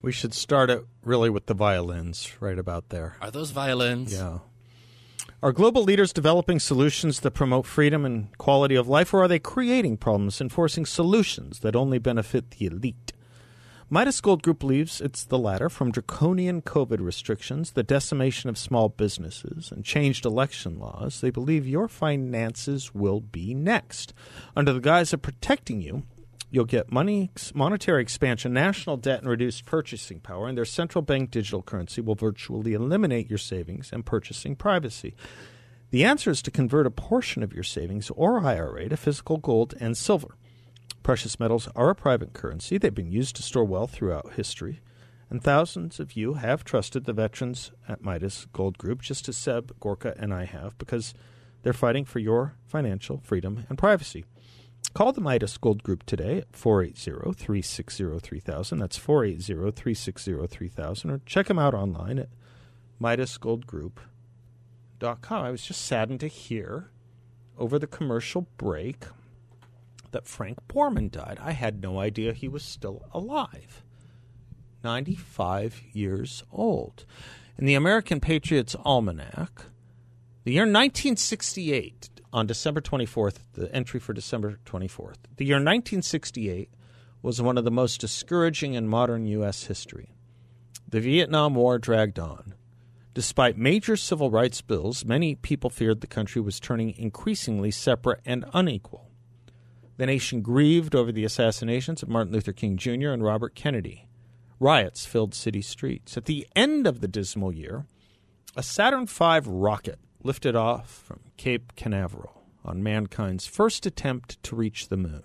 We 0.00 0.12
should 0.12 0.32
start 0.32 0.70
it 0.70 0.84
really 1.02 1.28
with 1.28 1.46
the 1.46 1.54
violins 1.54 2.40
right 2.40 2.58
about 2.58 2.90
there. 2.90 3.16
Are 3.20 3.32
those 3.32 3.50
violins? 3.50 4.12
Yeah. 4.12 4.38
Are 5.42 5.52
global 5.52 5.82
leaders 5.82 6.12
developing 6.12 6.58
solutions 6.60 7.20
that 7.20 7.32
promote 7.32 7.66
freedom 7.66 8.04
and 8.04 8.36
quality 8.38 8.74
of 8.74 8.88
life, 8.88 9.12
or 9.12 9.22
are 9.22 9.28
they 9.28 9.38
creating 9.38 9.96
problems 9.96 10.40
and 10.40 10.52
forcing 10.52 10.86
solutions 10.86 11.60
that 11.60 11.76
only 11.76 11.98
benefit 11.98 12.52
the 12.52 12.66
elite? 12.66 13.12
Midas 13.90 14.20
Gold 14.20 14.42
Group 14.42 14.58
believes 14.58 15.00
it's 15.00 15.24
the 15.24 15.38
latter 15.38 15.70
from 15.70 15.90
draconian 15.90 16.60
COVID 16.60 17.00
restrictions, 17.00 17.70
the 17.70 17.82
decimation 17.82 18.50
of 18.50 18.58
small 18.58 18.90
businesses, 18.90 19.72
and 19.72 19.82
changed 19.82 20.26
election 20.26 20.78
laws. 20.78 21.22
They 21.22 21.30
believe 21.30 21.66
your 21.66 21.88
finances 21.88 22.94
will 22.94 23.20
be 23.20 23.54
next. 23.54 24.12
Under 24.54 24.74
the 24.74 24.80
guise 24.80 25.14
of 25.14 25.22
protecting 25.22 25.80
you, 25.80 26.02
you'll 26.50 26.66
get 26.66 26.92
money, 26.92 27.30
monetary 27.54 28.02
expansion, 28.02 28.52
national 28.52 28.98
debt, 28.98 29.20
and 29.20 29.30
reduced 29.30 29.64
purchasing 29.64 30.20
power, 30.20 30.48
and 30.48 30.58
their 30.58 30.66
central 30.66 31.00
bank 31.00 31.30
digital 31.30 31.62
currency 31.62 32.02
will 32.02 32.14
virtually 32.14 32.74
eliminate 32.74 33.30
your 33.30 33.38
savings 33.38 33.88
and 33.90 34.04
purchasing 34.04 34.54
privacy. 34.54 35.14
The 35.92 36.04
answer 36.04 36.30
is 36.30 36.42
to 36.42 36.50
convert 36.50 36.86
a 36.86 36.90
portion 36.90 37.42
of 37.42 37.54
your 37.54 37.64
savings 37.64 38.10
or 38.10 38.44
IRA 38.44 38.90
to 38.90 38.98
physical 38.98 39.38
gold 39.38 39.72
and 39.80 39.96
silver. 39.96 40.36
Precious 41.08 41.40
metals 41.40 41.70
are 41.74 41.88
a 41.88 41.94
private 41.94 42.34
currency. 42.34 42.76
They've 42.76 42.94
been 42.94 43.10
used 43.10 43.34
to 43.36 43.42
store 43.42 43.64
wealth 43.64 43.92
throughout 43.92 44.34
history. 44.34 44.82
And 45.30 45.42
thousands 45.42 45.98
of 45.98 46.18
you 46.18 46.34
have 46.34 46.64
trusted 46.64 47.06
the 47.06 47.14
veterans 47.14 47.72
at 47.88 48.02
Midas 48.02 48.46
Gold 48.52 48.76
Group, 48.76 49.00
just 49.00 49.26
as 49.26 49.38
Seb, 49.38 49.72
Gorka, 49.80 50.14
and 50.18 50.34
I 50.34 50.44
have, 50.44 50.76
because 50.76 51.14
they're 51.62 51.72
fighting 51.72 52.04
for 52.04 52.18
your 52.18 52.56
financial 52.66 53.22
freedom 53.24 53.64
and 53.70 53.78
privacy. 53.78 54.26
Call 54.92 55.14
the 55.14 55.22
Midas 55.22 55.56
Gold 55.56 55.82
Group 55.82 56.04
today 56.04 56.40
at 56.40 56.54
480 56.54 57.32
360 57.32 58.18
3000. 58.18 58.78
That's 58.78 58.98
480 58.98 59.70
360 59.70 60.46
3000. 60.46 61.10
Or 61.10 61.22
check 61.24 61.46
them 61.46 61.58
out 61.58 61.72
online 61.72 62.18
at 62.18 62.28
MidasGoldGroup.com. 63.00 65.42
I 65.42 65.50
was 65.50 65.62
just 65.62 65.86
saddened 65.86 66.20
to 66.20 66.28
hear 66.28 66.90
over 67.56 67.78
the 67.78 67.86
commercial 67.86 68.46
break 68.58 69.06
that 70.12 70.26
Frank 70.26 70.58
Borman 70.68 71.10
died. 71.10 71.38
I 71.40 71.52
had 71.52 71.82
no 71.82 71.98
idea 72.00 72.32
he 72.32 72.48
was 72.48 72.62
still 72.62 73.06
alive. 73.12 73.82
95 74.84 75.82
years 75.92 76.42
old. 76.52 77.04
In 77.58 77.66
the 77.66 77.74
American 77.74 78.20
Patriots 78.20 78.76
Almanac, 78.84 79.66
the 80.44 80.52
year 80.52 80.62
1968, 80.62 82.10
on 82.32 82.46
December 82.46 82.80
24th, 82.80 83.38
the 83.54 83.74
entry 83.74 83.98
for 83.98 84.12
December 84.12 84.58
24th, 84.64 85.16
the 85.36 85.44
year 85.44 85.56
1968 85.56 86.70
was 87.22 87.42
one 87.42 87.58
of 87.58 87.64
the 87.64 87.70
most 87.70 88.00
discouraging 88.00 88.74
in 88.74 88.86
modern 88.86 89.26
U.S. 89.26 89.64
history. 89.64 90.14
The 90.88 91.00
Vietnam 91.00 91.54
War 91.54 91.78
dragged 91.78 92.18
on. 92.18 92.54
Despite 93.14 93.58
major 93.58 93.96
civil 93.96 94.30
rights 94.30 94.60
bills, 94.60 95.04
many 95.04 95.34
people 95.34 95.70
feared 95.70 96.00
the 96.00 96.06
country 96.06 96.40
was 96.40 96.60
turning 96.60 96.96
increasingly 96.96 97.70
separate 97.70 98.20
and 98.24 98.44
unequal. 98.54 99.07
The 99.98 100.06
nation 100.06 100.42
grieved 100.42 100.94
over 100.94 101.10
the 101.10 101.24
assassinations 101.24 102.04
of 102.04 102.08
Martin 102.08 102.32
Luther 102.32 102.52
King 102.52 102.76
Jr. 102.76 103.08
and 103.08 103.22
Robert 103.22 103.56
Kennedy. 103.56 104.06
Riots 104.60 105.04
filled 105.04 105.34
city 105.34 105.60
streets. 105.60 106.16
At 106.16 106.26
the 106.26 106.46
end 106.54 106.86
of 106.86 107.00
the 107.00 107.08
dismal 107.08 107.52
year, 107.52 107.84
a 108.56 108.62
Saturn 108.62 109.06
V 109.06 109.40
rocket 109.44 109.98
lifted 110.22 110.54
off 110.54 110.88
from 110.88 111.20
Cape 111.36 111.74
Canaveral 111.74 112.44
on 112.64 112.82
mankind's 112.82 113.46
first 113.46 113.86
attempt 113.86 114.40
to 114.44 114.54
reach 114.54 114.88
the 114.88 114.96
moon. 114.96 115.24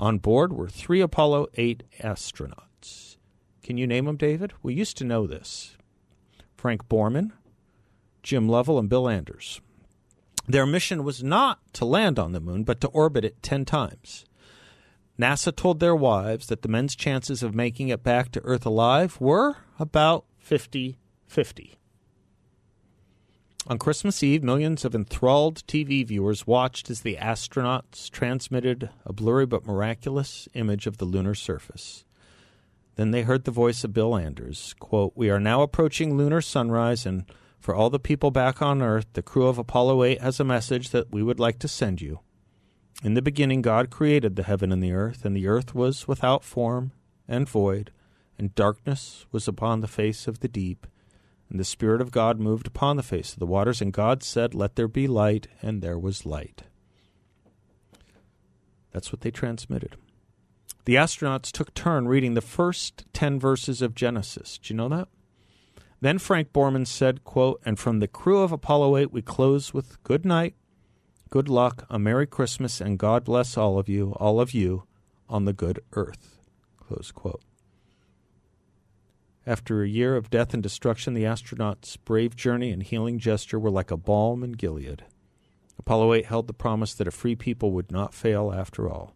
On 0.00 0.18
board 0.18 0.52
were 0.52 0.68
three 0.68 1.00
Apollo 1.00 1.46
8 1.54 1.84
astronauts. 2.00 3.16
Can 3.62 3.78
you 3.78 3.86
name 3.86 4.06
them, 4.06 4.16
David? 4.16 4.52
We 4.64 4.74
used 4.74 4.96
to 4.98 5.04
know 5.04 5.28
this 5.28 5.76
Frank 6.56 6.88
Borman, 6.88 7.30
Jim 8.24 8.48
Lovell, 8.48 8.80
and 8.80 8.88
Bill 8.88 9.08
Anders. 9.08 9.60
Their 10.48 10.66
mission 10.66 11.02
was 11.02 11.22
not 11.22 11.60
to 11.74 11.84
land 11.84 12.18
on 12.18 12.32
the 12.32 12.40
moon, 12.40 12.62
but 12.64 12.80
to 12.80 12.88
orbit 12.88 13.24
it 13.24 13.42
10 13.42 13.64
times. 13.64 14.24
NASA 15.18 15.54
told 15.54 15.80
their 15.80 15.96
wives 15.96 16.46
that 16.46 16.62
the 16.62 16.68
men's 16.68 16.94
chances 16.94 17.42
of 17.42 17.54
making 17.54 17.88
it 17.88 18.02
back 18.02 18.30
to 18.32 18.44
Earth 18.44 18.66
alive 18.66 19.20
were 19.20 19.56
about 19.78 20.24
50 20.38 20.98
50. 21.26 21.76
On 23.68 23.78
Christmas 23.78 24.22
Eve, 24.22 24.44
millions 24.44 24.84
of 24.84 24.94
enthralled 24.94 25.66
TV 25.66 26.06
viewers 26.06 26.46
watched 26.46 26.88
as 26.88 27.00
the 27.00 27.16
astronauts 27.16 28.08
transmitted 28.08 28.90
a 29.04 29.12
blurry 29.12 29.44
but 29.44 29.66
miraculous 29.66 30.48
image 30.54 30.86
of 30.86 30.98
the 30.98 31.04
lunar 31.04 31.34
surface. 31.34 32.04
Then 32.94 33.10
they 33.10 33.22
heard 33.22 33.44
the 33.44 33.50
voice 33.50 33.82
of 33.82 33.92
Bill 33.92 34.16
Anders 34.16 34.74
quote, 34.78 35.12
We 35.16 35.30
are 35.30 35.40
now 35.40 35.62
approaching 35.62 36.16
lunar 36.16 36.40
sunrise 36.40 37.04
and 37.04 37.24
for 37.66 37.74
all 37.74 37.90
the 37.90 37.98
people 37.98 38.30
back 38.30 38.62
on 38.62 38.80
Earth, 38.80 39.06
the 39.14 39.22
crew 39.22 39.48
of 39.48 39.58
Apollo 39.58 40.04
8 40.04 40.20
has 40.20 40.38
a 40.38 40.44
message 40.44 40.90
that 40.90 41.10
we 41.10 41.20
would 41.20 41.40
like 41.40 41.58
to 41.58 41.66
send 41.66 42.00
you. 42.00 42.20
In 43.02 43.14
the 43.14 43.20
beginning, 43.20 43.60
God 43.60 43.90
created 43.90 44.36
the 44.36 44.44
heaven 44.44 44.70
and 44.70 44.80
the 44.80 44.92
earth, 44.92 45.24
and 45.24 45.36
the 45.36 45.48
earth 45.48 45.74
was 45.74 46.06
without 46.06 46.44
form 46.44 46.92
and 47.26 47.48
void, 47.48 47.90
and 48.38 48.54
darkness 48.54 49.26
was 49.32 49.48
upon 49.48 49.80
the 49.80 49.88
face 49.88 50.28
of 50.28 50.38
the 50.38 50.46
deep. 50.46 50.86
And 51.50 51.58
the 51.58 51.64
Spirit 51.64 52.00
of 52.00 52.12
God 52.12 52.38
moved 52.38 52.68
upon 52.68 52.96
the 52.96 53.02
face 53.02 53.32
of 53.32 53.40
the 53.40 53.46
waters, 53.46 53.80
and 53.80 53.92
God 53.92 54.22
said, 54.22 54.54
Let 54.54 54.76
there 54.76 54.86
be 54.86 55.08
light, 55.08 55.48
and 55.60 55.82
there 55.82 55.98
was 55.98 56.24
light. 56.24 56.62
That's 58.92 59.10
what 59.10 59.22
they 59.22 59.32
transmitted. 59.32 59.96
The 60.84 60.94
astronauts 60.94 61.50
took 61.50 61.74
turn 61.74 62.06
reading 62.06 62.34
the 62.34 62.40
first 62.40 63.06
10 63.12 63.40
verses 63.40 63.82
of 63.82 63.96
Genesis. 63.96 64.56
Do 64.56 64.72
you 64.72 64.76
know 64.76 64.88
that? 64.90 65.08
Then 66.00 66.18
Frank 66.18 66.52
Borman 66.52 66.86
said, 66.86 67.24
quote, 67.24 67.60
And 67.64 67.78
from 67.78 68.00
the 68.00 68.08
crew 68.08 68.40
of 68.40 68.52
Apollo 68.52 68.96
8, 68.96 69.12
we 69.12 69.22
close 69.22 69.72
with 69.72 70.02
good 70.02 70.24
night, 70.24 70.54
good 71.30 71.48
luck, 71.48 71.86
a 71.88 71.98
Merry 71.98 72.26
Christmas, 72.26 72.80
and 72.80 72.98
God 72.98 73.24
bless 73.24 73.56
all 73.56 73.78
of 73.78 73.88
you, 73.88 74.12
all 74.20 74.40
of 74.40 74.52
you, 74.52 74.84
on 75.28 75.44
the 75.44 75.52
good 75.52 75.80
earth. 75.92 76.38
Close 76.78 77.10
quote. 77.10 77.42
After 79.46 79.82
a 79.82 79.88
year 79.88 80.16
of 80.16 80.28
death 80.28 80.52
and 80.52 80.62
destruction, 80.62 81.14
the 81.14 81.22
astronauts' 81.22 81.96
brave 82.04 82.34
journey 82.34 82.72
and 82.72 82.82
healing 82.82 83.18
gesture 83.18 83.58
were 83.58 83.70
like 83.70 83.90
a 83.90 83.96
balm 83.96 84.42
in 84.42 84.52
Gilead. 84.52 85.04
Apollo 85.78 86.14
8 86.14 86.26
held 86.26 86.46
the 86.46 86.52
promise 86.52 86.94
that 86.94 87.06
a 87.06 87.12
free 87.12 87.36
people 87.36 87.70
would 87.70 87.92
not 87.92 88.12
fail 88.12 88.52
after 88.52 88.90
all. 88.90 89.14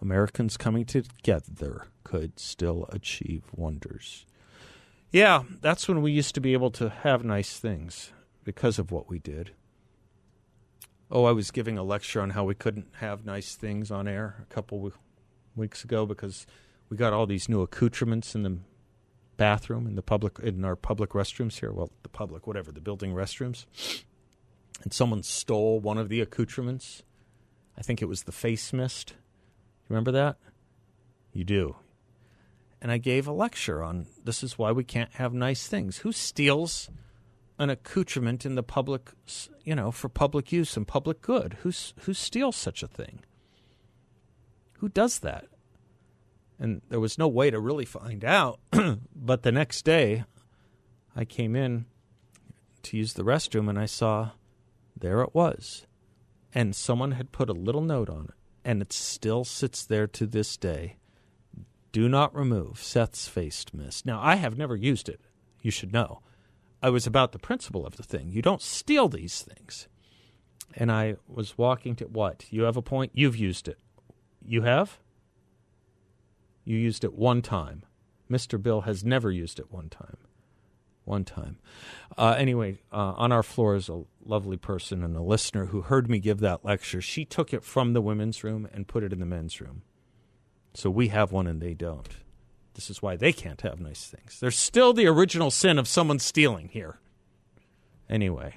Americans 0.00 0.56
coming 0.56 0.84
together 0.84 1.88
could 2.04 2.38
still 2.38 2.86
achieve 2.90 3.44
wonders. 3.52 4.24
Yeah, 5.12 5.42
that's 5.60 5.88
when 5.88 6.00
we 6.00 6.10
used 6.10 6.34
to 6.36 6.40
be 6.40 6.54
able 6.54 6.70
to 6.72 6.88
have 6.88 7.22
nice 7.22 7.58
things 7.58 8.12
because 8.44 8.78
of 8.78 8.90
what 8.90 9.10
we 9.10 9.18
did. 9.18 9.50
Oh, 11.10 11.26
I 11.26 11.32
was 11.32 11.50
giving 11.50 11.76
a 11.76 11.82
lecture 11.82 12.22
on 12.22 12.30
how 12.30 12.44
we 12.44 12.54
couldn't 12.54 12.88
have 13.00 13.26
nice 13.26 13.54
things 13.54 13.90
on 13.90 14.08
air 14.08 14.46
a 14.50 14.54
couple 14.54 14.90
weeks 15.54 15.84
ago 15.84 16.06
because 16.06 16.46
we 16.88 16.96
got 16.96 17.12
all 17.12 17.26
these 17.26 17.46
new 17.46 17.60
accoutrements 17.60 18.34
in 18.34 18.42
the 18.42 18.56
bathroom 19.36 19.86
in 19.86 19.96
the 19.96 20.02
public 20.02 20.38
in 20.38 20.64
our 20.64 20.76
public 20.76 21.10
restrooms 21.10 21.60
here. 21.60 21.72
Well, 21.72 21.90
the 22.02 22.08
public, 22.08 22.46
whatever, 22.46 22.72
the 22.72 22.80
building 22.80 23.12
restrooms. 23.12 23.66
And 24.82 24.94
someone 24.94 25.22
stole 25.22 25.78
one 25.78 25.98
of 25.98 26.08
the 26.08 26.22
accoutrements. 26.22 27.02
I 27.76 27.82
think 27.82 28.00
it 28.00 28.06
was 28.06 28.22
the 28.22 28.32
face 28.32 28.72
mist. 28.72 29.10
You 29.10 29.86
Remember 29.90 30.12
that? 30.12 30.38
You 31.34 31.44
do 31.44 31.76
and 32.82 32.90
I 32.90 32.98
gave 32.98 33.28
a 33.28 33.32
lecture 33.32 33.80
on 33.80 34.08
this 34.24 34.42
is 34.42 34.58
why 34.58 34.72
we 34.72 34.82
can't 34.82 35.12
have 35.12 35.32
nice 35.32 35.68
things. 35.68 35.98
Who 35.98 36.10
steals 36.10 36.90
an 37.56 37.70
accoutrement 37.70 38.44
in 38.44 38.56
the 38.56 38.62
public, 38.64 39.12
you 39.62 39.76
know, 39.76 39.92
for 39.92 40.08
public 40.08 40.50
use 40.50 40.76
and 40.76 40.86
public 40.86 41.22
good? 41.22 41.58
Who's, 41.62 41.94
who 42.00 42.12
steals 42.12 42.56
such 42.56 42.82
a 42.82 42.88
thing? 42.88 43.20
Who 44.78 44.88
does 44.88 45.20
that? 45.20 45.46
And 46.58 46.82
there 46.88 46.98
was 46.98 47.18
no 47.18 47.28
way 47.28 47.52
to 47.52 47.60
really 47.60 47.84
find 47.84 48.24
out. 48.24 48.58
but 49.14 49.44
the 49.44 49.52
next 49.52 49.84
day, 49.84 50.24
I 51.14 51.24
came 51.24 51.54
in 51.54 51.86
to 52.82 52.96
use 52.96 53.12
the 53.12 53.22
restroom 53.22 53.70
and 53.70 53.78
I 53.78 53.86
saw 53.86 54.30
there 54.98 55.22
it 55.22 55.36
was. 55.36 55.86
And 56.52 56.74
someone 56.74 57.12
had 57.12 57.30
put 57.30 57.48
a 57.48 57.54
little 57.54 57.80
note 57.80 58.10
on 58.10 58.24
it. 58.24 58.34
And 58.64 58.82
it 58.82 58.92
still 58.92 59.44
sits 59.44 59.84
there 59.84 60.08
to 60.08 60.26
this 60.26 60.56
day 60.56 60.96
do 61.92 62.08
not 62.08 62.34
remove 62.34 62.82
Seth's 62.82 63.28
face 63.28 63.64
mist. 63.72 64.06
Now, 64.06 64.20
I 64.20 64.36
have 64.36 64.56
never 64.56 64.74
used 64.74 65.08
it. 65.08 65.20
You 65.60 65.70
should 65.70 65.92
know. 65.92 66.22
I 66.82 66.90
was 66.90 67.06
about 67.06 67.32
the 67.32 67.38
principle 67.38 67.86
of 67.86 67.96
the 67.96 68.02
thing. 68.02 68.30
You 68.30 68.42
don't 68.42 68.62
steal 68.62 69.08
these 69.08 69.42
things. 69.42 69.86
And 70.74 70.90
I 70.90 71.16
was 71.28 71.56
walking 71.56 71.94
to 71.96 72.06
what? 72.06 72.46
You 72.50 72.62
have 72.62 72.76
a 72.76 72.82
point? 72.82 73.12
You've 73.14 73.36
used 73.36 73.68
it. 73.68 73.78
You 74.44 74.62
have? 74.62 74.98
You 76.64 76.76
used 76.76 77.04
it 77.04 77.14
one 77.14 77.42
time. 77.42 77.84
Mr. 78.30 78.60
Bill 78.60 78.82
has 78.82 79.04
never 79.04 79.30
used 79.30 79.60
it 79.60 79.70
one 79.70 79.90
time. 79.90 80.16
One 81.04 81.24
time. 81.24 81.58
Uh, 82.16 82.34
anyway, 82.38 82.78
uh, 82.92 83.12
on 83.16 83.32
our 83.32 83.42
floor 83.42 83.74
is 83.74 83.88
a 83.88 84.04
lovely 84.24 84.56
person 84.56 85.04
and 85.04 85.16
a 85.16 85.22
listener 85.22 85.66
who 85.66 85.82
heard 85.82 86.08
me 86.08 86.20
give 86.20 86.40
that 86.40 86.64
lecture. 86.64 87.02
She 87.02 87.24
took 87.24 87.52
it 87.52 87.64
from 87.64 87.92
the 87.92 88.00
women's 88.00 88.42
room 88.42 88.68
and 88.72 88.88
put 88.88 89.02
it 89.02 89.12
in 89.12 89.20
the 89.20 89.26
men's 89.26 89.60
room. 89.60 89.82
So 90.74 90.90
we 90.90 91.08
have 91.08 91.32
one 91.32 91.46
and 91.46 91.60
they 91.60 91.74
don't. 91.74 92.08
This 92.74 92.88
is 92.88 93.02
why 93.02 93.16
they 93.16 93.32
can't 93.32 93.60
have 93.60 93.80
nice 93.80 94.06
things. 94.06 94.40
There's 94.40 94.58
still 94.58 94.92
the 94.92 95.06
original 95.06 95.50
sin 95.50 95.78
of 95.78 95.86
someone 95.86 96.18
stealing 96.18 96.68
here. 96.68 96.98
Anyway. 98.08 98.56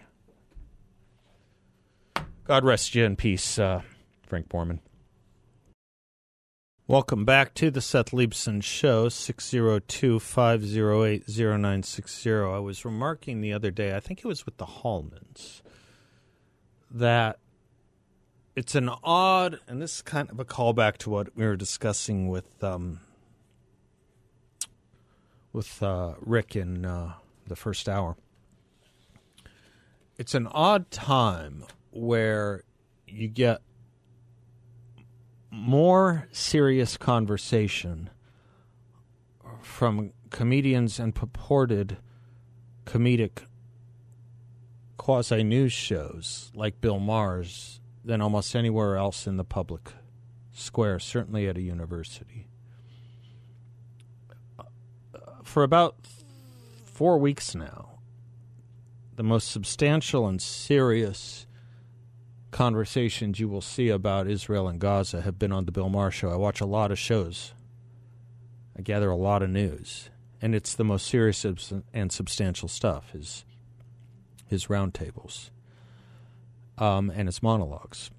God 2.45 2.63
rest 2.63 2.95
you 2.95 3.03
in 3.03 3.15
peace, 3.15 3.59
uh, 3.59 3.81
Frank 4.27 4.47
Borman. 4.49 4.79
Welcome 6.87 7.25
back 7.25 7.55
to 7.55 7.71
the 7.71 7.81
Seth 7.81 8.11
Leibsohn 8.11 8.61
Show, 8.63 9.09
602 9.09 10.19
508 10.19 11.23
0960. 11.27 12.31
I 12.31 12.59
was 12.59 12.85
remarking 12.85 13.41
the 13.41 13.53
other 13.53 13.71
day, 13.71 13.95
I 13.95 13.99
think 13.99 14.19
it 14.19 14.27
was 14.27 14.45
with 14.45 14.57
the 14.57 14.67
Hallmans, 14.67 15.63
that 16.91 17.39
it's 18.55 18.73
an 18.73 18.89
odd, 19.03 19.59
and 19.67 19.81
this 19.81 19.97
is 19.97 20.01
kind 20.01 20.29
of 20.29 20.39
a 20.39 20.45
callback 20.45 20.97
to 20.97 21.09
what 21.09 21.35
we 21.35 21.45
were 21.45 21.57
discussing 21.57 22.29
with 22.29 22.63
um, 22.63 23.01
with 25.51 25.83
uh, 25.83 26.13
Rick 26.21 26.55
in 26.55 26.85
uh, 26.85 27.13
the 27.47 27.55
first 27.55 27.89
hour. 27.89 28.15
It's 30.17 30.33
an 30.33 30.47
odd 30.47 30.89
time 30.89 31.65
where 31.91 32.63
you 33.07 33.27
get 33.27 33.61
more 35.51 36.27
serious 36.31 36.97
conversation 36.97 38.09
from 39.61 40.11
comedians 40.29 40.99
and 40.99 41.13
purported 41.13 41.97
comedic 42.85 43.45
quasi 44.97 45.43
news 45.43 45.73
shows 45.73 46.51
like 46.53 46.81
Bill 46.81 46.99
Maher's 46.99 47.79
than 48.05 48.21
almost 48.21 48.55
anywhere 48.55 48.95
else 48.95 49.25
in 49.25 49.37
the 49.37 49.43
public 49.43 49.93
square, 50.53 50.99
certainly 50.99 51.47
at 51.47 51.57
a 51.57 51.61
university. 51.61 52.47
Uh, 54.59 54.63
for 55.43 55.63
about 55.63 55.95
four 56.85 57.17
weeks 57.17 57.55
now, 57.55 57.99
the 59.15 59.23
most 59.23 59.49
substantial 59.49 60.27
and 60.27 60.41
serious 60.41 61.47
conversations 62.51 63.39
you 63.39 63.49
will 63.49 63.61
see 63.61 63.89
about 63.89 64.27
Israel 64.27 64.67
and 64.67 64.79
Gaza 64.79 65.21
have 65.21 65.39
been 65.39 65.51
on 65.51 65.65
the 65.65 65.71
Bill 65.71 65.89
Maher 65.89 66.11
show. 66.11 66.29
I 66.29 66.35
watch 66.35 66.61
a 66.61 66.65
lot 66.65 66.91
of 66.91 66.99
shows. 66.99 67.53
I 68.77 68.81
gather 68.81 69.09
a 69.09 69.15
lot 69.15 69.41
of 69.41 69.49
news, 69.49 70.09
and 70.41 70.53
it's 70.53 70.73
the 70.73 70.83
most 70.83 71.07
serious 71.07 71.45
and 71.93 72.11
substantial 72.11 72.67
stuff. 72.67 73.11
His 73.11 73.45
his 74.47 74.67
roundtables 74.67 75.49
um, 76.77 77.09
and 77.09 77.27
his 77.27 77.41
monologues. 77.41 78.09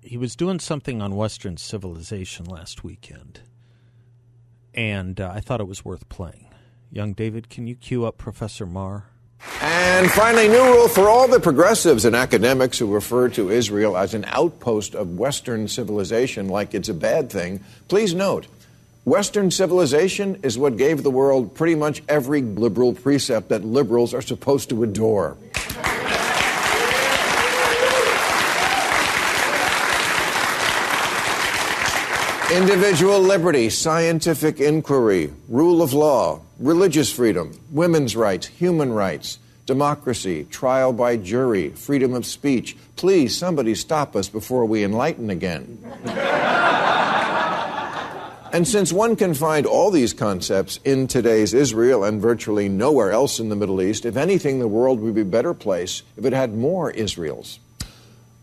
He 0.00 0.16
was 0.16 0.36
doing 0.36 0.60
something 0.60 1.00
on 1.00 1.16
Western 1.16 1.56
civilization 1.56 2.44
last 2.44 2.84
weekend, 2.84 3.40
and 4.74 5.20
uh, 5.20 5.32
I 5.34 5.40
thought 5.40 5.60
it 5.60 5.68
was 5.68 5.84
worth 5.84 6.08
playing. 6.08 6.48
Young 6.90 7.12
David, 7.12 7.48
can 7.48 7.66
you 7.66 7.74
cue 7.74 8.04
up 8.04 8.18
Professor 8.18 8.66
Maher? 8.66 9.04
And 9.60 10.10
finally, 10.10 10.48
new 10.48 10.64
rule 10.64 10.88
for 10.88 11.08
all 11.08 11.28
the 11.28 11.40
progressives 11.40 12.04
and 12.04 12.16
academics 12.16 12.78
who 12.78 12.92
refer 12.92 13.28
to 13.30 13.50
Israel 13.50 13.96
as 13.96 14.14
an 14.14 14.24
outpost 14.28 14.94
of 14.94 15.18
Western 15.18 15.68
civilization 15.68 16.48
like 16.48 16.74
it's 16.74 16.88
a 16.88 16.94
bad 16.94 17.30
thing. 17.30 17.60
Please 17.88 18.14
note, 18.14 18.46
Western 19.04 19.50
civilization 19.50 20.40
is 20.42 20.56
what 20.56 20.76
gave 20.76 21.02
the 21.02 21.10
world 21.10 21.54
pretty 21.54 21.74
much 21.74 22.02
every 22.08 22.42
liberal 22.42 22.94
precept 22.94 23.50
that 23.50 23.64
liberals 23.64 24.14
are 24.14 24.22
supposed 24.22 24.70
to 24.70 24.82
adore. 24.82 25.36
Individual 32.52 33.20
liberty, 33.20 33.70
scientific 33.70 34.60
inquiry, 34.60 35.32
rule 35.48 35.80
of 35.80 35.94
law, 35.94 36.42
religious 36.58 37.10
freedom, 37.10 37.58
women's 37.70 38.14
rights, 38.14 38.46
human 38.46 38.92
rights, 38.92 39.38
democracy, 39.64 40.44
trial 40.50 40.92
by 40.92 41.16
jury, 41.16 41.70
freedom 41.70 42.12
of 42.12 42.26
speech. 42.26 42.76
Please, 42.96 43.34
somebody 43.36 43.74
stop 43.74 44.14
us 44.14 44.28
before 44.28 44.66
we 44.66 44.84
enlighten 44.84 45.30
again. 45.30 45.78
and 48.52 48.68
since 48.68 48.92
one 48.92 49.16
can 49.16 49.32
find 49.32 49.64
all 49.64 49.90
these 49.90 50.12
concepts 50.12 50.78
in 50.84 51.06
today's 51.08 51.54
Israel 51.54 52.04
and 52.04 52.20
virtually 52.20 52.68
nowhere 52.68 53.10
else 53.10 53.40
in 53.40 53.48
the 53.48 53.56
Middle 53.56 53.80
East, 53.80 54.04
if 54.04 54.18
anything, 54.18 54.58
the 54.58 54.68
world 54.68 55.00
would 55.00 55.14
be 55.14 55.22
a 55.22 55.24
better 55.24 55.54
place 55.54 56.02
if 56.18 56.26
it 56.26 56.34
had 56.34 56.54
more 56.54 56.90
Israels. 56.90 57.58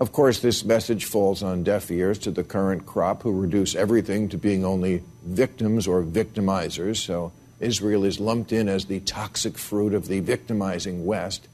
Of 0.01 0.13
course, 0.13 0.39
this 0.39 0.65
message 0.65 1.05
falls 1.05 1.43
on 1.43 1.61
deaf 1.61 1.91
ears 1.91 2.17
to 2.19 2.31
the 2.31 2.43
current 2.43 2.87
crop 2.87 3.21
who 3.21 3.39
reduce 3.39 3.75
everything 3.75 4.29
to 4.29 4.37
being 4.39 4.65
only 4.65 5.03
victims 5.23 5.85
or 5.85 6.01
victimizers, 6.01 6.97
so 6.97 7.31
Israel 7.59 8.03
is 8.03 8.19
lumped 8.19 8.51
in 8.51 8.67
as 8.67 8.85
the 8.85 9.01
toxic 9.01 9.59
fruit 9.59 9.93
of 9.93 10.07
the 10.07 10.19
victimizing 10.19 11.05
West. 11.05 11.47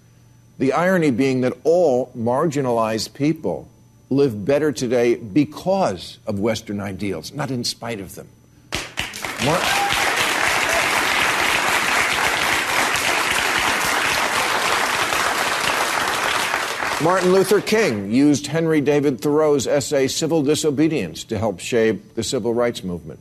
The 0.60 0.71
irony 0.71 1.12
being 1.12 1.41
that 1.41 1.57
all 1.65 2.10
marginalized 2.17 3.13
people 3.13 3.67
live 4.10 4.45
better 4.45 4.71
today 4.71 5.15
because 5.15 6.17
of 6.25 6.39
Western 6.39 6.79
ideals, 6.79 7.33
not 7.33 7.51
in 7.51 7.65
spite 7.65 7.99
of 7.99 8.15
them. 8.15 8.29
Mar- 9.43 9.87
Martin 17.03 17.31
Luther 17.31 17.62
King 17.62 18.12
used 18.12 18.47
Henry 18.47 18.81
David 18.81 19.21
Thoreau's 19.21 19.67
essay 19.67 20.07
Civil 20.07 20.41
Disobedience 20.41 21.23
to 21.25 21.38
help 21.38 21.60
shape 21.60 22.15
the 22.15 22.23
civil 22.23 22.55
rights 22.55 22.83
movement. 22.83 23.19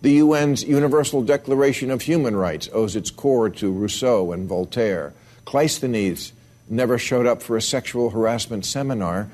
The 0.00 0.20
UN's 0.20 0.62
Universal 0.62 1.22
Declaration 1.22 1.90
of 1.90 2.02
Human 2.02 2.36
Rights 2.36 2.68
owes 2.72 2.94
its 2.94 3.10
core 3.10 3.50
to 3.50 3.72
Rousseau 3.72 4.30
and 4.30 4.48
Voltaire. 4.48 5.12
Cleisthenes 5.44 6.30
never 6.68 6.98
showed 6.98 7.26
up 7.26 7.42
for 7.42 7.56
a 7.56 7.62
sexual 7.62 8.10
harassment 8.10 8.64
seminar. 8.64 9.28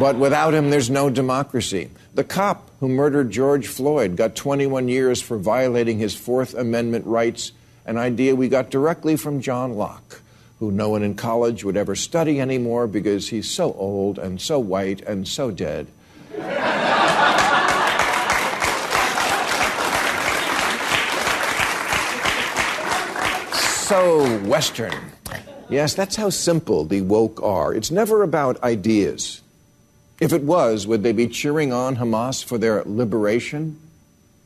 but 0.00 0.16
without 0.16 0.54
him, 0.54 0.70
there's 0.70 0.88
no 0.88 1.10
democracy. 1.10 1.90
The 2.14 2.24
cop 2.24 2.70
who 2.80 2.88
murdered 2.88 3.30
George 3.30 3.66
Floyd 3.66 4.16
got 4.16 4.34
21 4.36 4.88
years 4.88 5.20
for 5.20 5.36
violating 5.36 5.98
his 5.98 6.14
Fourth 6.14 6.54
Amendment 6.54 7.04
rights, 7.04 7.52
an 7.84 7.98
idea 7.98 8.34
we 8.34 8.48
got 8.48 8.70
directly 8.70 9.16
from 9.16 9.42
John 9.42 9.74
Locke, 9.74 10.21
who 10.62 10.70
no 10.70 10.90
one 10.90 11.02
in 11.02 11.12
college 11.12 11.64
would 11.64 11.76
ever 11.76 11.96
study 11.96 12.40
anymore 12.40 12.86
because 12.86 13.30
he's 13.30 13.50
so 13.50 13.72
old 13.72 14.16
and 14.16 14.40
so 14.40 14.60
white 14.60 15.00
and 15.00 15.26
so 15.26 15.50
dead. 15.50 15.88
so 23.88 24.38
Western. 24.44 24.94
Yes, 25.68 25.94
that's 25.94 26.14
how 26.14 26.30
simple 26.30 26.84
the 26.84 27.00
woke 27.00 27.42
are. 27.42 27.74
It's 27.74 27.90
never 27.90 28.22
about 28.22 28.62
ideas. 28.62 29.40
If 30.20 30.32
it 30.32 30.44
was, 30.44 30.86
would 30.86 31.02
they 31.02 31.10
be 31.10 31.26
cheering 31.26 31.72
on 31.72 31.96
Hamas 31.96 32.44
for 32.44 32.56
their 32.56 32.84
liberation? 32.84 33.80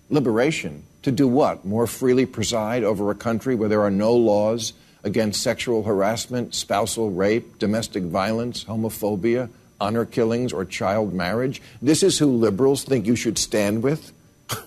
Liberation? 0.09 0.85
To 1.02 1.12
do 1.12 1.29
what? 1.29 1.66
More 1.66 1.87
freely 1.87 2.24
preside 2.24 2.85
over 2.85 3.11
a 3.11 3.14
country 3.14 3.55
where 3.55 3.68
there 3.68 3.83
are 3.83 3.90
no 3.90 4.14
laws 4.14 4.72
against 5.06 5.40
sexual 5.40 5.84
harassment, 5.84 6.52
spousal 6.52 7.10
rape, 7.10 7.58
domestic 7.58 8.02
violence, 8.02 8.64
homophobia, 8.64 9.48
honor 9.80 10.04
killings, 10.04 10.52
or 10.52 10.64
child 10.64 11.14
marriage? 11.14 11.62
This 11.80 12.02
is 12.02 12.18
who 12.18 12.26
liberals 12.26 12.82
think 12.82 13.06
you 13.06 13.14
should 13.14 13.38
stand 13.38 13.84
with? 13.84 14.12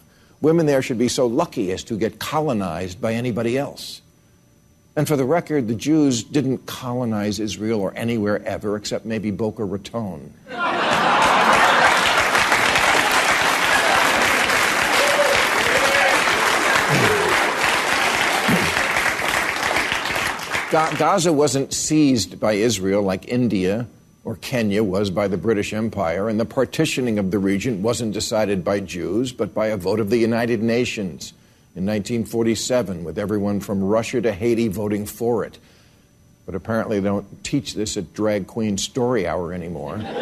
Women 0.42 0.66
there 0.66 0.82
should 0.82 0.98
be 0.98 1.10
so 1.10 1.28
lucky 1.28 1.72
as 1.74 1.84
to 1.84 1.98
get 1.98 2.20
colonized 2.20 3.02
by 3.02 3.14
anybody 3.14 3.58
else. 3.58 4.02
And 4.96 5.08
for 5.08 5.18
the 5.18 5.26
record, 5.26 5.68
the 5.68 5.76
Jews 5.76 6.24
didn't 6.24 6.66
colonize 6.66 7.40
Israel 7.40 7.82
or 7.82 7.94
anywhere 7.96 8.42
ever 8.46 8.76
except 8.78 9.06
maybe 9.06 9.32
Boca 9.32 9.64
Raton. 9.64 10.34
Gaza 20.72 21.34
wasn't 21.34 21.74
seized 21.74 22.40
by 22.40 22.54
Israel 22.54 23.02
like 23.02 23.28
India 23.28 23.88
or 24.24 24.36
Kenya 24.36 24.84
was 24.84 25.10
by 25.10 25.28
the 25.28 25.38
British 25.38 25.74
Empire, 25.74 26.30
and 26.30 26.40
the 26.40 26.46
partitioning 26.46 27.18
of 27.18 27.32
the 27.32 27.40
region 27.40 27.82
wasn't 27.82 28.14
decided 28.14 28.64
by 28.64 28.80
Jews, 28.80 29.32
but 29.32 29.56
by 29.56 29.68
a 29.68 29.78
vote 29.78 30.00
of 30.00 30.12
the 30.12 30.18
United 30.18 30.62
Nations 30.62 31.34
in 31.76 31.88
1947 31.88 33.04
with 33.04 33.18
everyone 33.18 33.60
from 33.62 33.84
Russia 33.84 34.22
to 34.22 34.32
Haiti 34.32 34.68
voting 34.68 35.08
for 35.08 35.44
it. 35.44 35.58
But 36.46 36.54
apparently 36.54 37.00
they 37.00 37.10
don't 37.10 37.44
teach 37.44 37.74
this 37.74 37.98
at 37.98 38.14
Drag 38.14 38.46
Queen 38.46 38.78
Story 38.78 39.26
Hour 39.26 39.54
anymore. 39.54 39.98
now, 39.98 40.14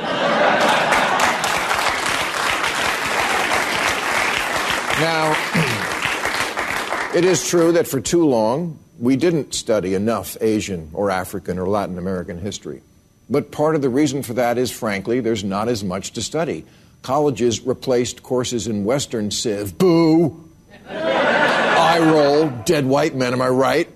it 7.14 7.26
is 7.26 7.46
true 7.46 7.74
that 7.74 7.88
for 7.88 8.00
too 8.00 8.26
long 8.26 8.80
we 9.00 9.16
didn't 9.16 9.54
study 9.54 9.94
enough 9.94 10.38
Asian 10.42 10.90
or 10.94 11.12
African 11.12 11.60
or 11.60 11.68
Latin 11.68 11.98
American 11.98 12.40
history. 12.40 12.82
But 13.30 13.52
part 13.52 13.76
of 13.76 13.82
the 13.82 13.90
reason 13.90 14.24
for 14.24 14.34
that 14.34 14.58
is, 14.58 14.72
frankly, 14.72 15.20
there's 15.20 15.44
not 15.44 15.68
as 15.68 15.84
much 15.84 16.12
to 16.14 16.22
study. 16.22 16.66
Colleges 17.02 17.62
replaced 17.62 18.24
courses 18.24 18.68
in 18.68 18.86
Western 18.86 19.32
Civ. 19.32 19.78
Boo! 19.78 20.50
Eye 20.90 22.00
roll, 22.00 22.50
dead 22.66 22.86
white 22.86 23.16
men, 23.16 23.34
am 23.34 23.42
I 23.42 23.50
right? 23.50 23.90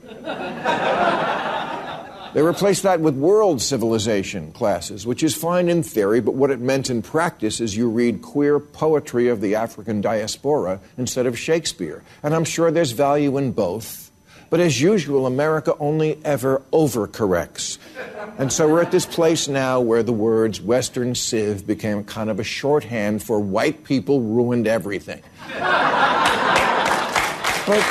They 2.33 2.41
replaced 2.41 2.83
that 2.83 3.01
with 3.01 3.15
world 3.15 3.61
civilization 3.61 4.53
classes, 4.53 5.05
which 5.05 5.21
is 5.21 5.35
fine 5.35 5.67
in 5.67 5.83
theory, 5.83 6.21
but 6.21 6.33
what 6.33 6.49
it 6.49 6.61
meant 6.61 6.89
in 6.89 7.01
practice 7.01 7.59
is 7.59 7.75
you 7.75 7.89
read 7.89 8.21
queer 8.21 8.57
poetry 8.57 9.27
of 9.27 9.41
the 9.41 9.55
African 9.55 9.99
diaspora 9.99 10.79
instead 10.97 11.25
of 11.25 11.37
Shakespeare. 11.37 12.03
And 12.23 12.33
I'm 12.33 12.45
sure 12.45 12.71
there's 12.71 12.91
value 12.91 13.37
in 13.37 13.51
both. 13.51 14.10
But 14.51 14.59
as 14.59 14.79
usual, 14.81 15.25
America 15.27 15.75
only 15.79 16.19
ever 16.25 16.61
overcorrects. 16.73 17.77
And 18.37 18.51
so 18.51 18.67
we're 18.67 18.81
at 18.81 18.91
this 18.91 19.05
place 19.05 19.47
now 19.47 19.79
where 19.79 20.03
the 20.03 20.11
words 20.11 20.59
Western 20.59 21.15
Civ 21.15 21.65
became 21.65 22.03
kind 22.03 22.29
of 22.29 22.37
a 22.37 22.43
shorthand 22.43 23.23
for 23.23 23.39
white 23.39 23.85
people 23.85 24.19
ruined 24.19 24.67
everything. 24.67 25.23
But, 27.65 27.81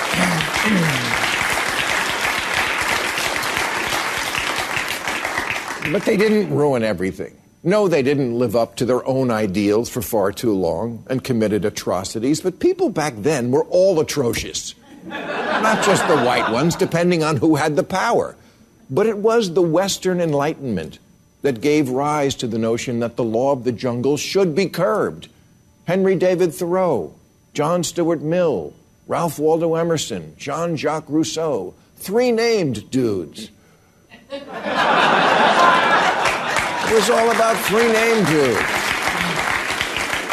but 5.91 6.03
they 6.05 6.19
didn't 6.19 6.55
ruin 6.55 6.83
everything. 6.83 7.39
No, 7.63 7.89
they 7.89 8.03
didn't 8.03 8.39
live 8.39 8.55
up 8.55 8.77
to 8.77 8.85
their 8.85 9.07
own 9.07 9.31
ideals 9.31 9.89
for 9.89 10.03
far 10.03 10.31
too 10.31 10.53
long 10.53 11.07
and 11.09 11.25
committed 11.25 11.65
atrocities, 11.65 12.43
but 12.43 12.59
people 12.59 12.91
back 12.91 13.15
then 13.17 13.51
were 13.51 13.65
all 13.65 13.99
atrocious. 13.99 14.75
Not 15.07 15.85
just 15.85 16.07
the 16.09 16.23
white 16.23 16.51
ones, 16.51 16.77
depending 16.77 17.23
on 17.23 17.37
who 17.37 17.57
had 17.57 17.77
the 17.77 17.83
power. 17.83 18.37
But 18.91 19.07
it 19.07 19.19
was 19.19 19.53
the 19.53 19.63
Western 19.63 20.21
Enlightenment 20.21 20.99
that 21.43 21.61
gave 21.61 21.89
rise 21.89 22.35
to 22.37 22.47
the 22.47 22.59
notion 22.59 23.01
that 23.01 23.17
the 23.17 23.25
law 23.25 23.53
of 23.53 23.65
the 23.65 23.73
jungle 23.73 24.17
should 24.17 24.55
be 24.55 24.69
curbed. 24.69 25.29
Henry 25.87 26.17
David 26.17 26.53
Thoreau, 26.55 27.15
John 27.55 27.83
Stuart 27.83 28.21
Mill, 28.21 28.75
Ralph 29.07 29.39
Waldo 29.39 29.75
Emerson, 29.75 30.35
Jean 30.39 30.77
Jacques 30.77 31.09
Rousseau, 31.09 31.75
three 31.97 32.31
named 32.31 32.91
dudes. 32.91 33.51
it 34.31 34.47
was 36.93 37.11
all 37.11 37.31
about 37.31 37.57
three 37.67 37.91
named 37.91 38.27
dudes. 38.27 38.61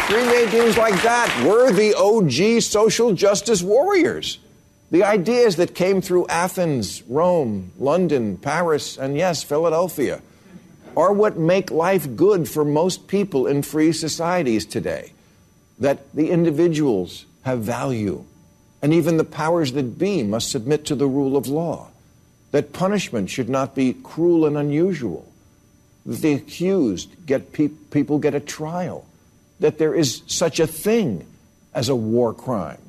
Three 0.08 0.26
named 0.26 0.52
dudes 0.52 0.78
like 0.78 1.02
that 1.04 1.44
were 1.46 1.72
the 1.72 1.94
OG 1.96 2.62
social 2.62 3.14
justice 3.14 3.62
warriors. 3.62 4.40
The 4.90 5.04
ideas 5.04 5.58
that 5.58 5.76
came 5.76 6.02
through 6.02 6.28
Athens, 6.28 7.04
Rome, 7.04 7.72
London, 7.78 8.38
Paris, 8.38 8.98
and 8.98 9.18
yes, 9.18 9.44
Philadelphia 9.44 10.22
are 10.96 11.12
what 11.12 11.38
make 11.38 11.70
life 11.70 12.16
good 12.16 12.48
for 12.48 12.64
most 12.64 13.08
people 13.08 13.48
in 13.48 13.62
free 13.62 13.92
societies 13.92 14.66
today. 14.66 15.12
That 15.80 16.12
the 16.16 16.32
individuals 16.32 17.26
have 17.44 17.60
value, 17.60 18.24
and 18.82 18.94
even 18.94 19.18
the 19.18 19.26
powers 19.26 19.74
that 19.74 20.00
be 20.00 20.24
must 20.24 20.50
submit 20.50 20.86
to 20.86 20.96
the 20.96 21.08
rule 21.08 21.36
of 21.36 21.48
law. 21.48 21.90
That 22.52 22.72
punishment 22.72 23.30
should 23.30 23.50
not 23.50 23.76
be 23.76 23.94
cruel 23.94 24.46
and 24.46 24.58
unusual. 24.58 25.30
That 26.06 26.22
the 26.22 26.34
accused 26.34 27.26
get 27.26 27.52
pe- 27.52 27.68
people 27.68 28.20
get 28.20 28.34
a 28.34 28.40
trial. 28.40 29.06
That 29.60 29.80
there 29.80 29.94
is 29.94 30.24
such 30.28 30.62
a 30.62 30.68
thing 30.68 31.28
as 31.74 31.90
a 31.90 31.96
war 31.96 32.34
crime 32.34 32.80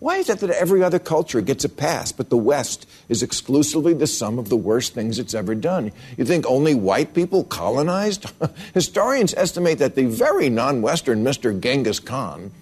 why 0.00 0.18
is 0.18 0.28
it 0.30 0.38
that 0.40 0.50
every 0.50 0.82
other 0.82 1.00
culture 1.00 1.40
gets 1.40 1.64
a 1.64 1.68
pass, 1.68 2.12
but 2.12 2.30
the 2.30 2.36
West 2.36 2.88
is 3.08 3.20
exclusively 3.20 3.94
the 3.94 4.06
sum 4.06 4.38
of 4.38 4.48
the 4.48 4.56
worst 4.56 4.94
things 4.94 5.18
it's 5.18 5.34
ever 5.34 5.56
done? 5.56 5.90
You 6.16 6.24
think 6.24 6.46
only 6.46 6.74
white 6.76 7.14
people 7.14 7.42
colonized? 7.42 8.26
Historians 8.74 9.34
estimate 9.34 9.78
that 9.78 9.96
the 9.96 10.06
very 10.06 10.50
non 10.50 10.82
Western 10.82 11.24
Mr. 11.24 11.58
Genghis 11.58 11.98
Khan 11.98 12.52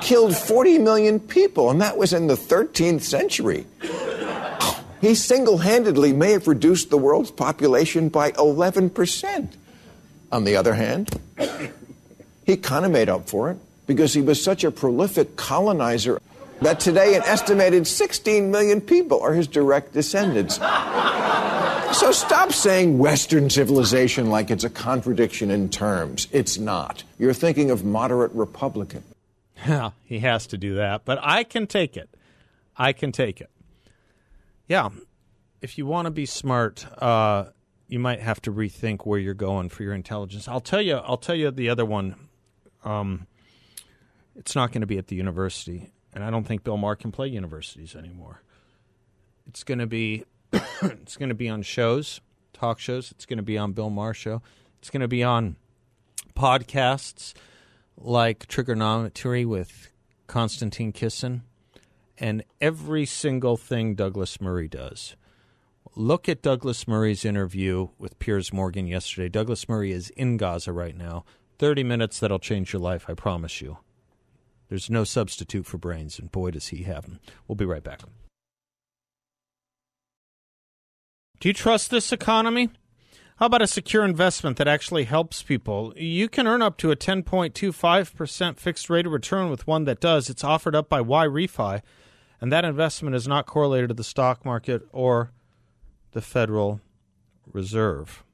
killed 0.00 0.36
40 0.36 0.78
million 0.78 1.18
people, 1.18 1.68
and 1.70 1.80
that 1.80 1.96
was 1.96 2.12
in 2.12 2.28
the 2.28 2.36
13th 2.36 3.02
century. 3.02 3.66
He 4.98 5.14
single 5.14 5.58
handedly 5.58 6.14
may 6.14 6.32
have 6.32 6.48
reduced 6.48 6.88
the 6.88 6.96
world's 6.96 7.30
population 7.30 8.08
by 8.08 8.32
11%. 8.32 9.52
On 10.32 10.44
the 10.44 10.56
other 10.56 10.72
hand, 10.72 11.10
he 12.46 12.56
kind 12.56 12.86
of 12.86 12.90
made 12.90 13.10
up 13.10 13.28
for 13.28 13.50
it 13.50 13.58
because 13.86 14.14
he 14.14 14.22
was 14.22 14.42
such 14.42 14.64
a 14.64 14.70
prolific 14.70 15.36
colonizer 15.36 16.20
that 16.60 16.80
today 16.80 17.14
an 17.14 17.22
estimated 17.24 17.86
16 17.86 18.50
million 18.50 18.80
people 18.80 19.20
are 19.20 19.34
his 19.34 19.46
direct 19.46 19.92
descendants. 19.92 20.56
So 20.56 22.12
stop 22.12 22.52
saying 22.52 22.98
Western 22.98 23.48
civilization 23.48 24.28
like 24.28 24.50
it's 24.50 24.64
a 24.64 24.70
contradiction 24.70 25.50
in 25.50 25.68
terms. 25.70 26.28
It's 26.32 26.58
not. 26.58 27.04
You're 27.18 27.32
thinking 27.32 27.70
of 27.70 27.84
moderate 27.84 28.32
Republican. 28.32 29.02
Yeah, 29.66 29.92
he 30.04 30.18
has 30.18 30.46
to 30.48 30.58
do 30.58 30.74
that, 30.74 31.06
but 31.06 31.18
I 31.22 31.42
can 31.42 31.66
take 31.66 31.96
it. 31.96 32.10
I 32.76 32.92
can 32.92 33.10
take 33.10 33.40
it. 33.40 33.48
Yeah, 34.68 34.90
if 35.62 35.78
you 35.78 35.86
want 35.86 36.04
to 36.04 36.10
be 36.10 36.26
smart, 36.26 36.86
uh, 37.02 37.46
you 37.88 37.98
might 37.98 38.20
have 38.20 38.40
to 38.42 38.52
rethink 38.52 39.06
where 39.06 39.18
you're 39.18 39.32
going 39.32 39.70
for 39.70 39.82
your 39.82 39.94
intelligence. 39.94 40.46
I'll 40.46 40.60
tell 40.60 40.82
you. 40.82 40.96
I'll 40.96 41.16
tell 41.16 41.34
you 41.34 41.50
the 41.50 41.70
other 41.70 41.86
one. 41.86 42.16
Um, 42.84 43.26
it's 44.36 44.54
not 44.54 44.72
going 44.72 44.82
to 44.82 44.86
be 44.86 44.98
at 44.98 45.08
the 45.08 45.16
university, 45.16 45.90
and 46.12 46.22
I 46.22 46.30
don't 46.30 46.44
think 46.44 46.64
Bill 46.64 46.76
Maher 46.76 46.96
can 46.96 47.12
play 47.12 47.28
universities 47.28 47.96
anymore. 47.96 48.42
It's 49.48 49.64
going 49.64 49.78
to 49.78 49.86
be 49.86 50.24
it's 50.52 51.16
going 51.16 51.28
to 51.28 51.34
be 51.34 51.48
on 51.48 51.62
shows, 51.62 52.20
talk 52.52 52.78
shows. 52.78 53.10
It's 53.10 53.26
going 53.26 53.38
to 53.38 53.42
be 53.42 53.58
on 53.58 53.72
Bill 53.72 53.90
Maher 53.90 54.14
show. 54.14 54.42
It's 54.78 54.90
going 54.90 55.00
to 55.00 55.08
be 55.08 55.22
on 55.22 55.56
podcasts 56.34 57.34
like 57.96 58.46
Trigonometry 58.46 59.44
with 59.44 59.90
Konstantin 60.26 60.92
Kisin, 60.92 61.42
and 62.18 62.44
every 62.60 63.06
single 63.06 63.56
thing 63.56 63.94
Douglas 63.94 64.40
Murray 64.40 64.68
does. 64.68 65.16
Look 65.94 66.28
at 66.28 66.42
Douglas 66.42 66.86
Murray's 66.86 67.24
interview 67.24 67.88
with 67.98 68.18
Piers 68.18 68.52
Morgan 68.52 68.86
yesterday. 68.86 69.30
Douglas 69.30 69.66
Murray 69.66 69.92
is 69.92 70.10
in 70.10 70.36
Gaza 70.36 70.70
right 70.70 70.94
now. 70.94 71.24
30 71.58 71.84
minutes 71.84 72.20
that'll 72.20 72.38
change 72.38 72.74
your 72.74 72.82
life, 72.82 73.06
I 73.08 73.14
promise 73.14 73.62
you. 73.62 73.78
There's 74.68 74.90
no 74.90 75.04
substitute 75.04 75.66
for 75.66 75.78
brains, 75.78 76.18
and 76.18 76.30
boy, 76.30 76.50
does 76.50 76.68
he 76.68 76.82
have 76.82 77.04
them. 77.04 77.20
We'll 77.46 77.56
be 77.56 77.64
right 77.64 77.84
back. 77.84 78.00
Do 81.38 81.48
you 81.48 81.52
trust 81.52 81.90
this 81.90 82.12
economy? 82.12 82.70
How 83.36 83.46
about 83.46 83.62
a 83.62 83.66
secure 83.66 84.04
investment 84.04 84.56
that 84.56 84.66
actually 84.66 85.04
helps 85.04 85.42
people? 85.42 85.92
You 85.96 86.28
can 86.28 86.46
earn 86.46 86.62
up 86.62 86.78
to 86.78 86.90
a 86.90 86.96
10.25% 86.96 88.58
fixed 88.58 88.88
rate 88.88 89.06
of 89.06 89.12
return 89.12 89.50
with 89.50 89.66
one 89.66 89.84
that 89.84 90.00
does. 90.00 90.30
It's 90.30 90.42
offered 90.42 90.74
up 90.74 90.88
by 90.88 91.00
YRefy, 91.00 91.82
and 92.40 92.50
that 92.50 92.64
investment 92.64 93.14
is 93.14 93.28
not 93.28 93.46
correlated 93.46 93.88
to 93.88 93.94
the 93.94 94.02
stock 94.02 94.44
market 94.44 94.88
or 94.90 95.32
the 96.12 96.22
Federal 96.22 96.80
Reserve. 97.52 98.24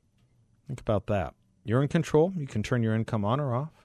Think 0.69 0.81
about 0.81 1.07
that. 1.09 1.35
You're 1.65 1.83
in 1.83 1.89
control. 1.89 2.33
You 2.37 2.47
can 2.47 2.63
turn 2.63 2.83
your 2.83 2.95
income 2.95 3.25
on 3.25 3.41
or 3.41 3.55
off 3.55 3.83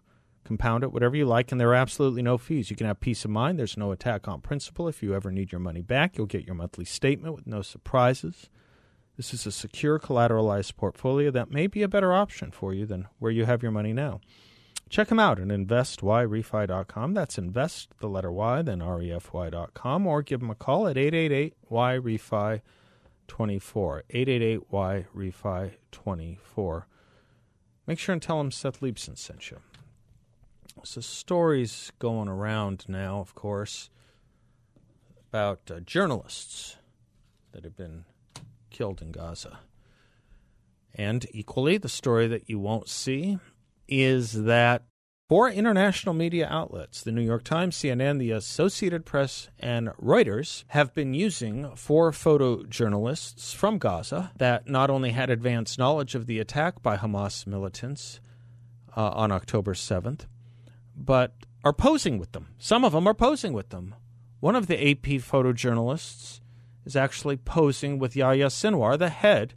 compound 0.48 0.84
it, 0.84 0.94
whatever 0.94 1.16
you 1.16 1.26
like, 1.26 1.52
and 1.52 1.60
there 1.60 1.70
are 1.70 1.76
absolutely 1.76 2.22
no 2.22 2.38
fees. 2.38 2.70
You 2.70 2.78
can 2.78 2.88
have 2.88 3.02
peace 3.02 3.26
of 3.26 3.32
mind. 3.32 3.60
There's 3.60 3.78
no 3.78 3.92
attack 3.92 4.28
on 4.28 4.42
principal. 4.42 4.88
If 4.88 5.04
you 5.04 5.14
ever 5.14 5.30
need 5.30 5.52
your 5.52 5.60
money 5.60 5.82
back, 5.82 6.18
you'll 6.18 6.26
get 6.26 6.46
your 6.46 6.56
monthly 6.56 6.86
statement 6.86 7.36
with 7.36 7.46
no 7.46 7.62
surprises. 7.62 8.50
This 9.18 9.34
is 9.34 9.46
a 9.46 9.52
secure, 9.52 10.00
collateralized 10.00 10.78
portfolio 10.78 11.32
that 11.32 11.52
may 11.52 11.68
be 11.68 11.84
a 11.84 11.88
better 11.88 12.14
option 12.14 12.52
for 12.52 12.74
you 12.74 12.86
than 12.86 13.08
where 13.20 13.32
you 13.32 13.46
have 13.46 13.62
your 13.62 13.72
money 13.72 13.92
now. 13.92 14.22
Check 14.90 15.10
them 15.10 15.20
out 15.20 15.40
at 15.40 15.48
investyrefy.com. 15.48 17.14
That's 17.14 17.38
invest, 17.38 17.90
the 18.00 18.08
letter 18.08 18.32
Y, 18.32 18.62
then 18.62 18.80
refy.com, 18.80 20.08
or 20.08 20.22
give 20.22 20.40
them 20.40 20.50
a 20.50 20.56
call 20.56 20.88
at 20.88 20.98
888 20.98 21.56
Y 21.70 22.00
Refi 22.02 22.62
24. 23.28 24.04
888 24.10 24.62
Y 24.72 25.06
Refi 25.14 25.72
24. 25.92 26.88
Make 27.86 28.00
sure 28.00 28.14
and 28.14 28.22
tell 28.22 28.38
them 28.38 28.52
Seth 28.52 28.80
Leibsohn 28.80 29.18
sent 29.18 29.52
you. 29.52 29.58
So, 30.84 31.02
stories 31.02 31.92
going 32.00 32.28
around 32.28 32.86
now, 32.88 33.20
of 33.20 33.36
course, 33.36 33.90
about 35.30 35.70
uh, 35.70 35.80
journalists 35.82 36.78
that 37.52 37.64
have 37.64 37.76
been 37.76 38.06
killed 38.70 39.02
in 39.02 39.12
Gaza. 39.12 39.60
And 40.94 41.26
equally, 41.32 41.78
the 41.78 41.90
story 41.90 42.28
that 42.28 42.50
you 42.50 42.60
won't 42.60 42.90
see 42.90 43.38
is 43.88 44.44
that 44.46 44.84
four 45.28 45.50
international 45.50 46.16
media 46.16 46.48
outlets, 46.50 47.04
the 47.04 47.12
New 47.12 47.22
York 47.22 47.44
Times, 47.44 47.76
CNN, 47.76 48.20
the 48.20 48.32
Associated 48.32 49.06
Press, 49.06 49.50
and 49.60 49.90
Reuters, 50.02 50.64
have 50.70 50.94
been 50.94 51.14
using 51.14 51.76
four 51.76 52.12
photojournalists 52.12 53.54
from 53.54 53.78
Gaza 53.78 54.32
that 54.38 54.68
not 54.68 54.90
only 54.90 55.12
had 55.12 55.30
advanced 55.30 55.78
knowledge 55.78 56.16
of 56.16 56.26
the 56.26 56.40
attack 56.40 56.82
by 56.82 56.98
Hamas 56.98 57.46
militants 57.46 58.20
uh, 58.96 59.10
on 59.10 59.32
October 59.32 59.74
7th, 59.74 60.26
but 60.98 61.34
are 61.64 61.74
posing 61.74 62.18
with 62.18 62.32
them. 62.32 62.48
Some 62.58 62.84
of 62.84 62.92
them 62.92 63.08
are 63.08 63.14
posing 63.14 63.54
with 63.54 63.70
them. 63.70 63.96
One 64.40 64.56
of 64.56 64.68
the 64.68 64.92
AP 64.92 65.22
photojournalists 65.22 66.42
is 66.86 66.96
actually 66.96 67.38
posing 67.38 68.00
with 68.00 68.16
Yahya 68.16 68.48
Sinwar, 68.48 68.98
the 68.98 69.10
head 69.10 69.54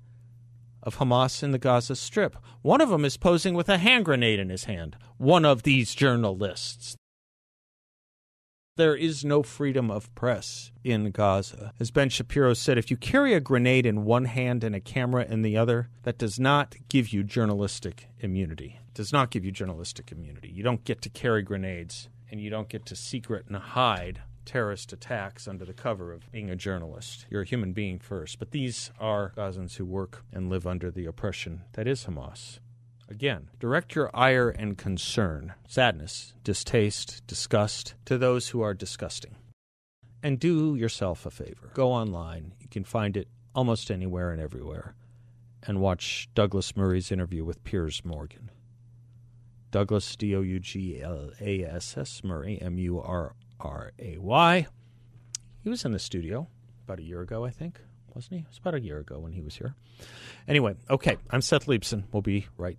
of 0.82 0.98
Hamas 0.98 1.42
in 1.42 1.52
the 1.52 1.58
Gaza 1.58 1.96
Strip. 1.96 2.36
One 2.62 2.80
of 2.80 2.88
them 2.88 3.04
is 3.04 3.16
posing 3.16 3.54
with 3.54 3.68
a 3.68 3.78
hand 3.78 4.04
grenade 4.04 4.38
in 4.38 4.48
his 4.48 4.64
hand. 4.64 4.96
One 5.16 5.44
of 5.44 5.62
these 5.62 5.94
journalists. 5.94 6.96
There 8.80 8.96
is 8.96 9.26
no 9.26 9.42
freedom 9.42 9.90
of 9.90 10.12
press 10.14 10.72
in 10.82 11.10
Gaza. 11.10 11.74
As 11.78 11.90
Ben 11.90 12.08
Shapiro 12.08 12.54
said, 12.54 12.78
if 12.78 12.90
you 12.90 12.96
carry 12.96 13.34
a 13.34 13.38
grenade 13.38 13.84
in 13.84 14.06
one 14.06 14.24
hand 14.24 14.64
and 14.64 14.74
a 14.74 14.80
camera 14.80 15.26
in 15.26 15.42
the 15.42 15.54
other, 15.54 15.90
that 16.04 16.16
does 16.16 16.40
not 16.40 16.74
give 16.88 17.10
you 17.10 17.22
journalistic 17.22 18.08
immunity 18.20 18.78
It 18.88 18.94
does 18.94 19.12
not 19.12 19.28
give 19.28 19.44
you 19.44 19.52
journalistic 19.52 20.10
immunity. 20.10 20.48
You 20.48 20.62
don't 20.62 20.82
get 20.82 21.02
to 21.02 21.10
carry 21.10 21.42
grenades 21.42 22.08
and 22.30 22.40
you 22.40 22.48
don't 22.48 22.70
get 22.70 22.86
to 22.86 22.96
secret 22.96 23.44
and 23.48 23.56
hide 23.58 24.22
terrorist 24.46 24.94
attacks 24.94 25.46
under 25.46 25.66
the 25.66 25.74
cover 25.74 26.10
of 26.10 26.32
being 26.32 26.48
a 26.48 26.56
journalist. 26.56 27.26
You're 27.28 27.42
a 27.42 27.44
human 27.44 27.74
being 27.74 27.98
first. 27.98 28.38
But 28.38 28.52
these 28.52 28.92
are 28.98 29.34
Gazans 29.36 29.76
who 29.76 29.84
work 29.84 30.24
and 30.32 30.48
live 30.48 30.66
under 30.66 30.90
the 30.90 31.04
oppression 31.04 31.64
that 31.74 31.86
is 31.86 32.06
Hamas. 32.06 32.60
Again, 33.10 33.48
direct 33.58 33.96
your 33.96 34.08
ire 34.14 34.50
and 34.50 34.78
concern, 34.78 35.54
sadness, 35.66 36.32
distaste, 36.44 37.26
disgust 37.26 37.94
to 38.04 38.16
those 38.16 38.48
who 38.48 38.60
are 38.60 38.72
disgusting. 38.72 39.34
And 40.22 40.38
do 40.38 40.76
yourself 40.76 41.26
a 41.26 41.30
favor. 41.30 41.72
Go 41.74 41.90
online. 41.90 42.52
You 42.60 42.68
can 42.68 42.84
find 42.84 43.16
it 43.16 43.26
almost 43.52 43.90
anywhere 43.90 44.30
and 44.30 44.40
everywhere 44.40 44.94
and 45.66 45.80
watch 45.80 46.28
Douglas 46.34 46.76
Murray's 46.76 47.10
interview 47.10 47.44
with 47.44 47.64
Piers 47.64 48.04
Morgan. 48.04 48.50
Douglas, 49.72 50.14
D 50.14 50.36
O 50.36 50.40
U 50.40 50.60
G 50.60 51.00
L 51.02 51.30
A 51.40 51.64
S 51.64 51.96
S, 51.96 52.22
Murray, 52.22 52.60
M 52.60 52.78
U 52.78 53.00
R 53.00 53.34
R 53.58 53.92
A 53.98 54.18
Y. 54.18 54.66
He 55.62 55.68
was 55.68 55.84
in 55.84 55.92
the 55.92 55.98
studio 55.98 56.46
about 56.84 57.00
a 57.00 57.02
year 57.02 57.20
ago, 57.20 57.44
I 57.44 57.50
think, 57.50 57.80
wasn't 58.14 58.34
he? 58.34 58.38
It 58.40 58.48
was 58.48 58.58
about 58.58 58.74
a 58.74 58.80
year 58.80 58.98
ago 58.98 59.18
when 59.18 59.32
he 59.32 59.42
was 59.42 59.56
here. 59.56 59.74
Anyway, 60.48 60.74
okay, 60.88 61.16
I'm 61.30 61.42
Seth 61.42 61.66
Leibsohn. 61.66 62.04
We'll 62.12 62.22
be 62.22 62.46
right 62.56 62.78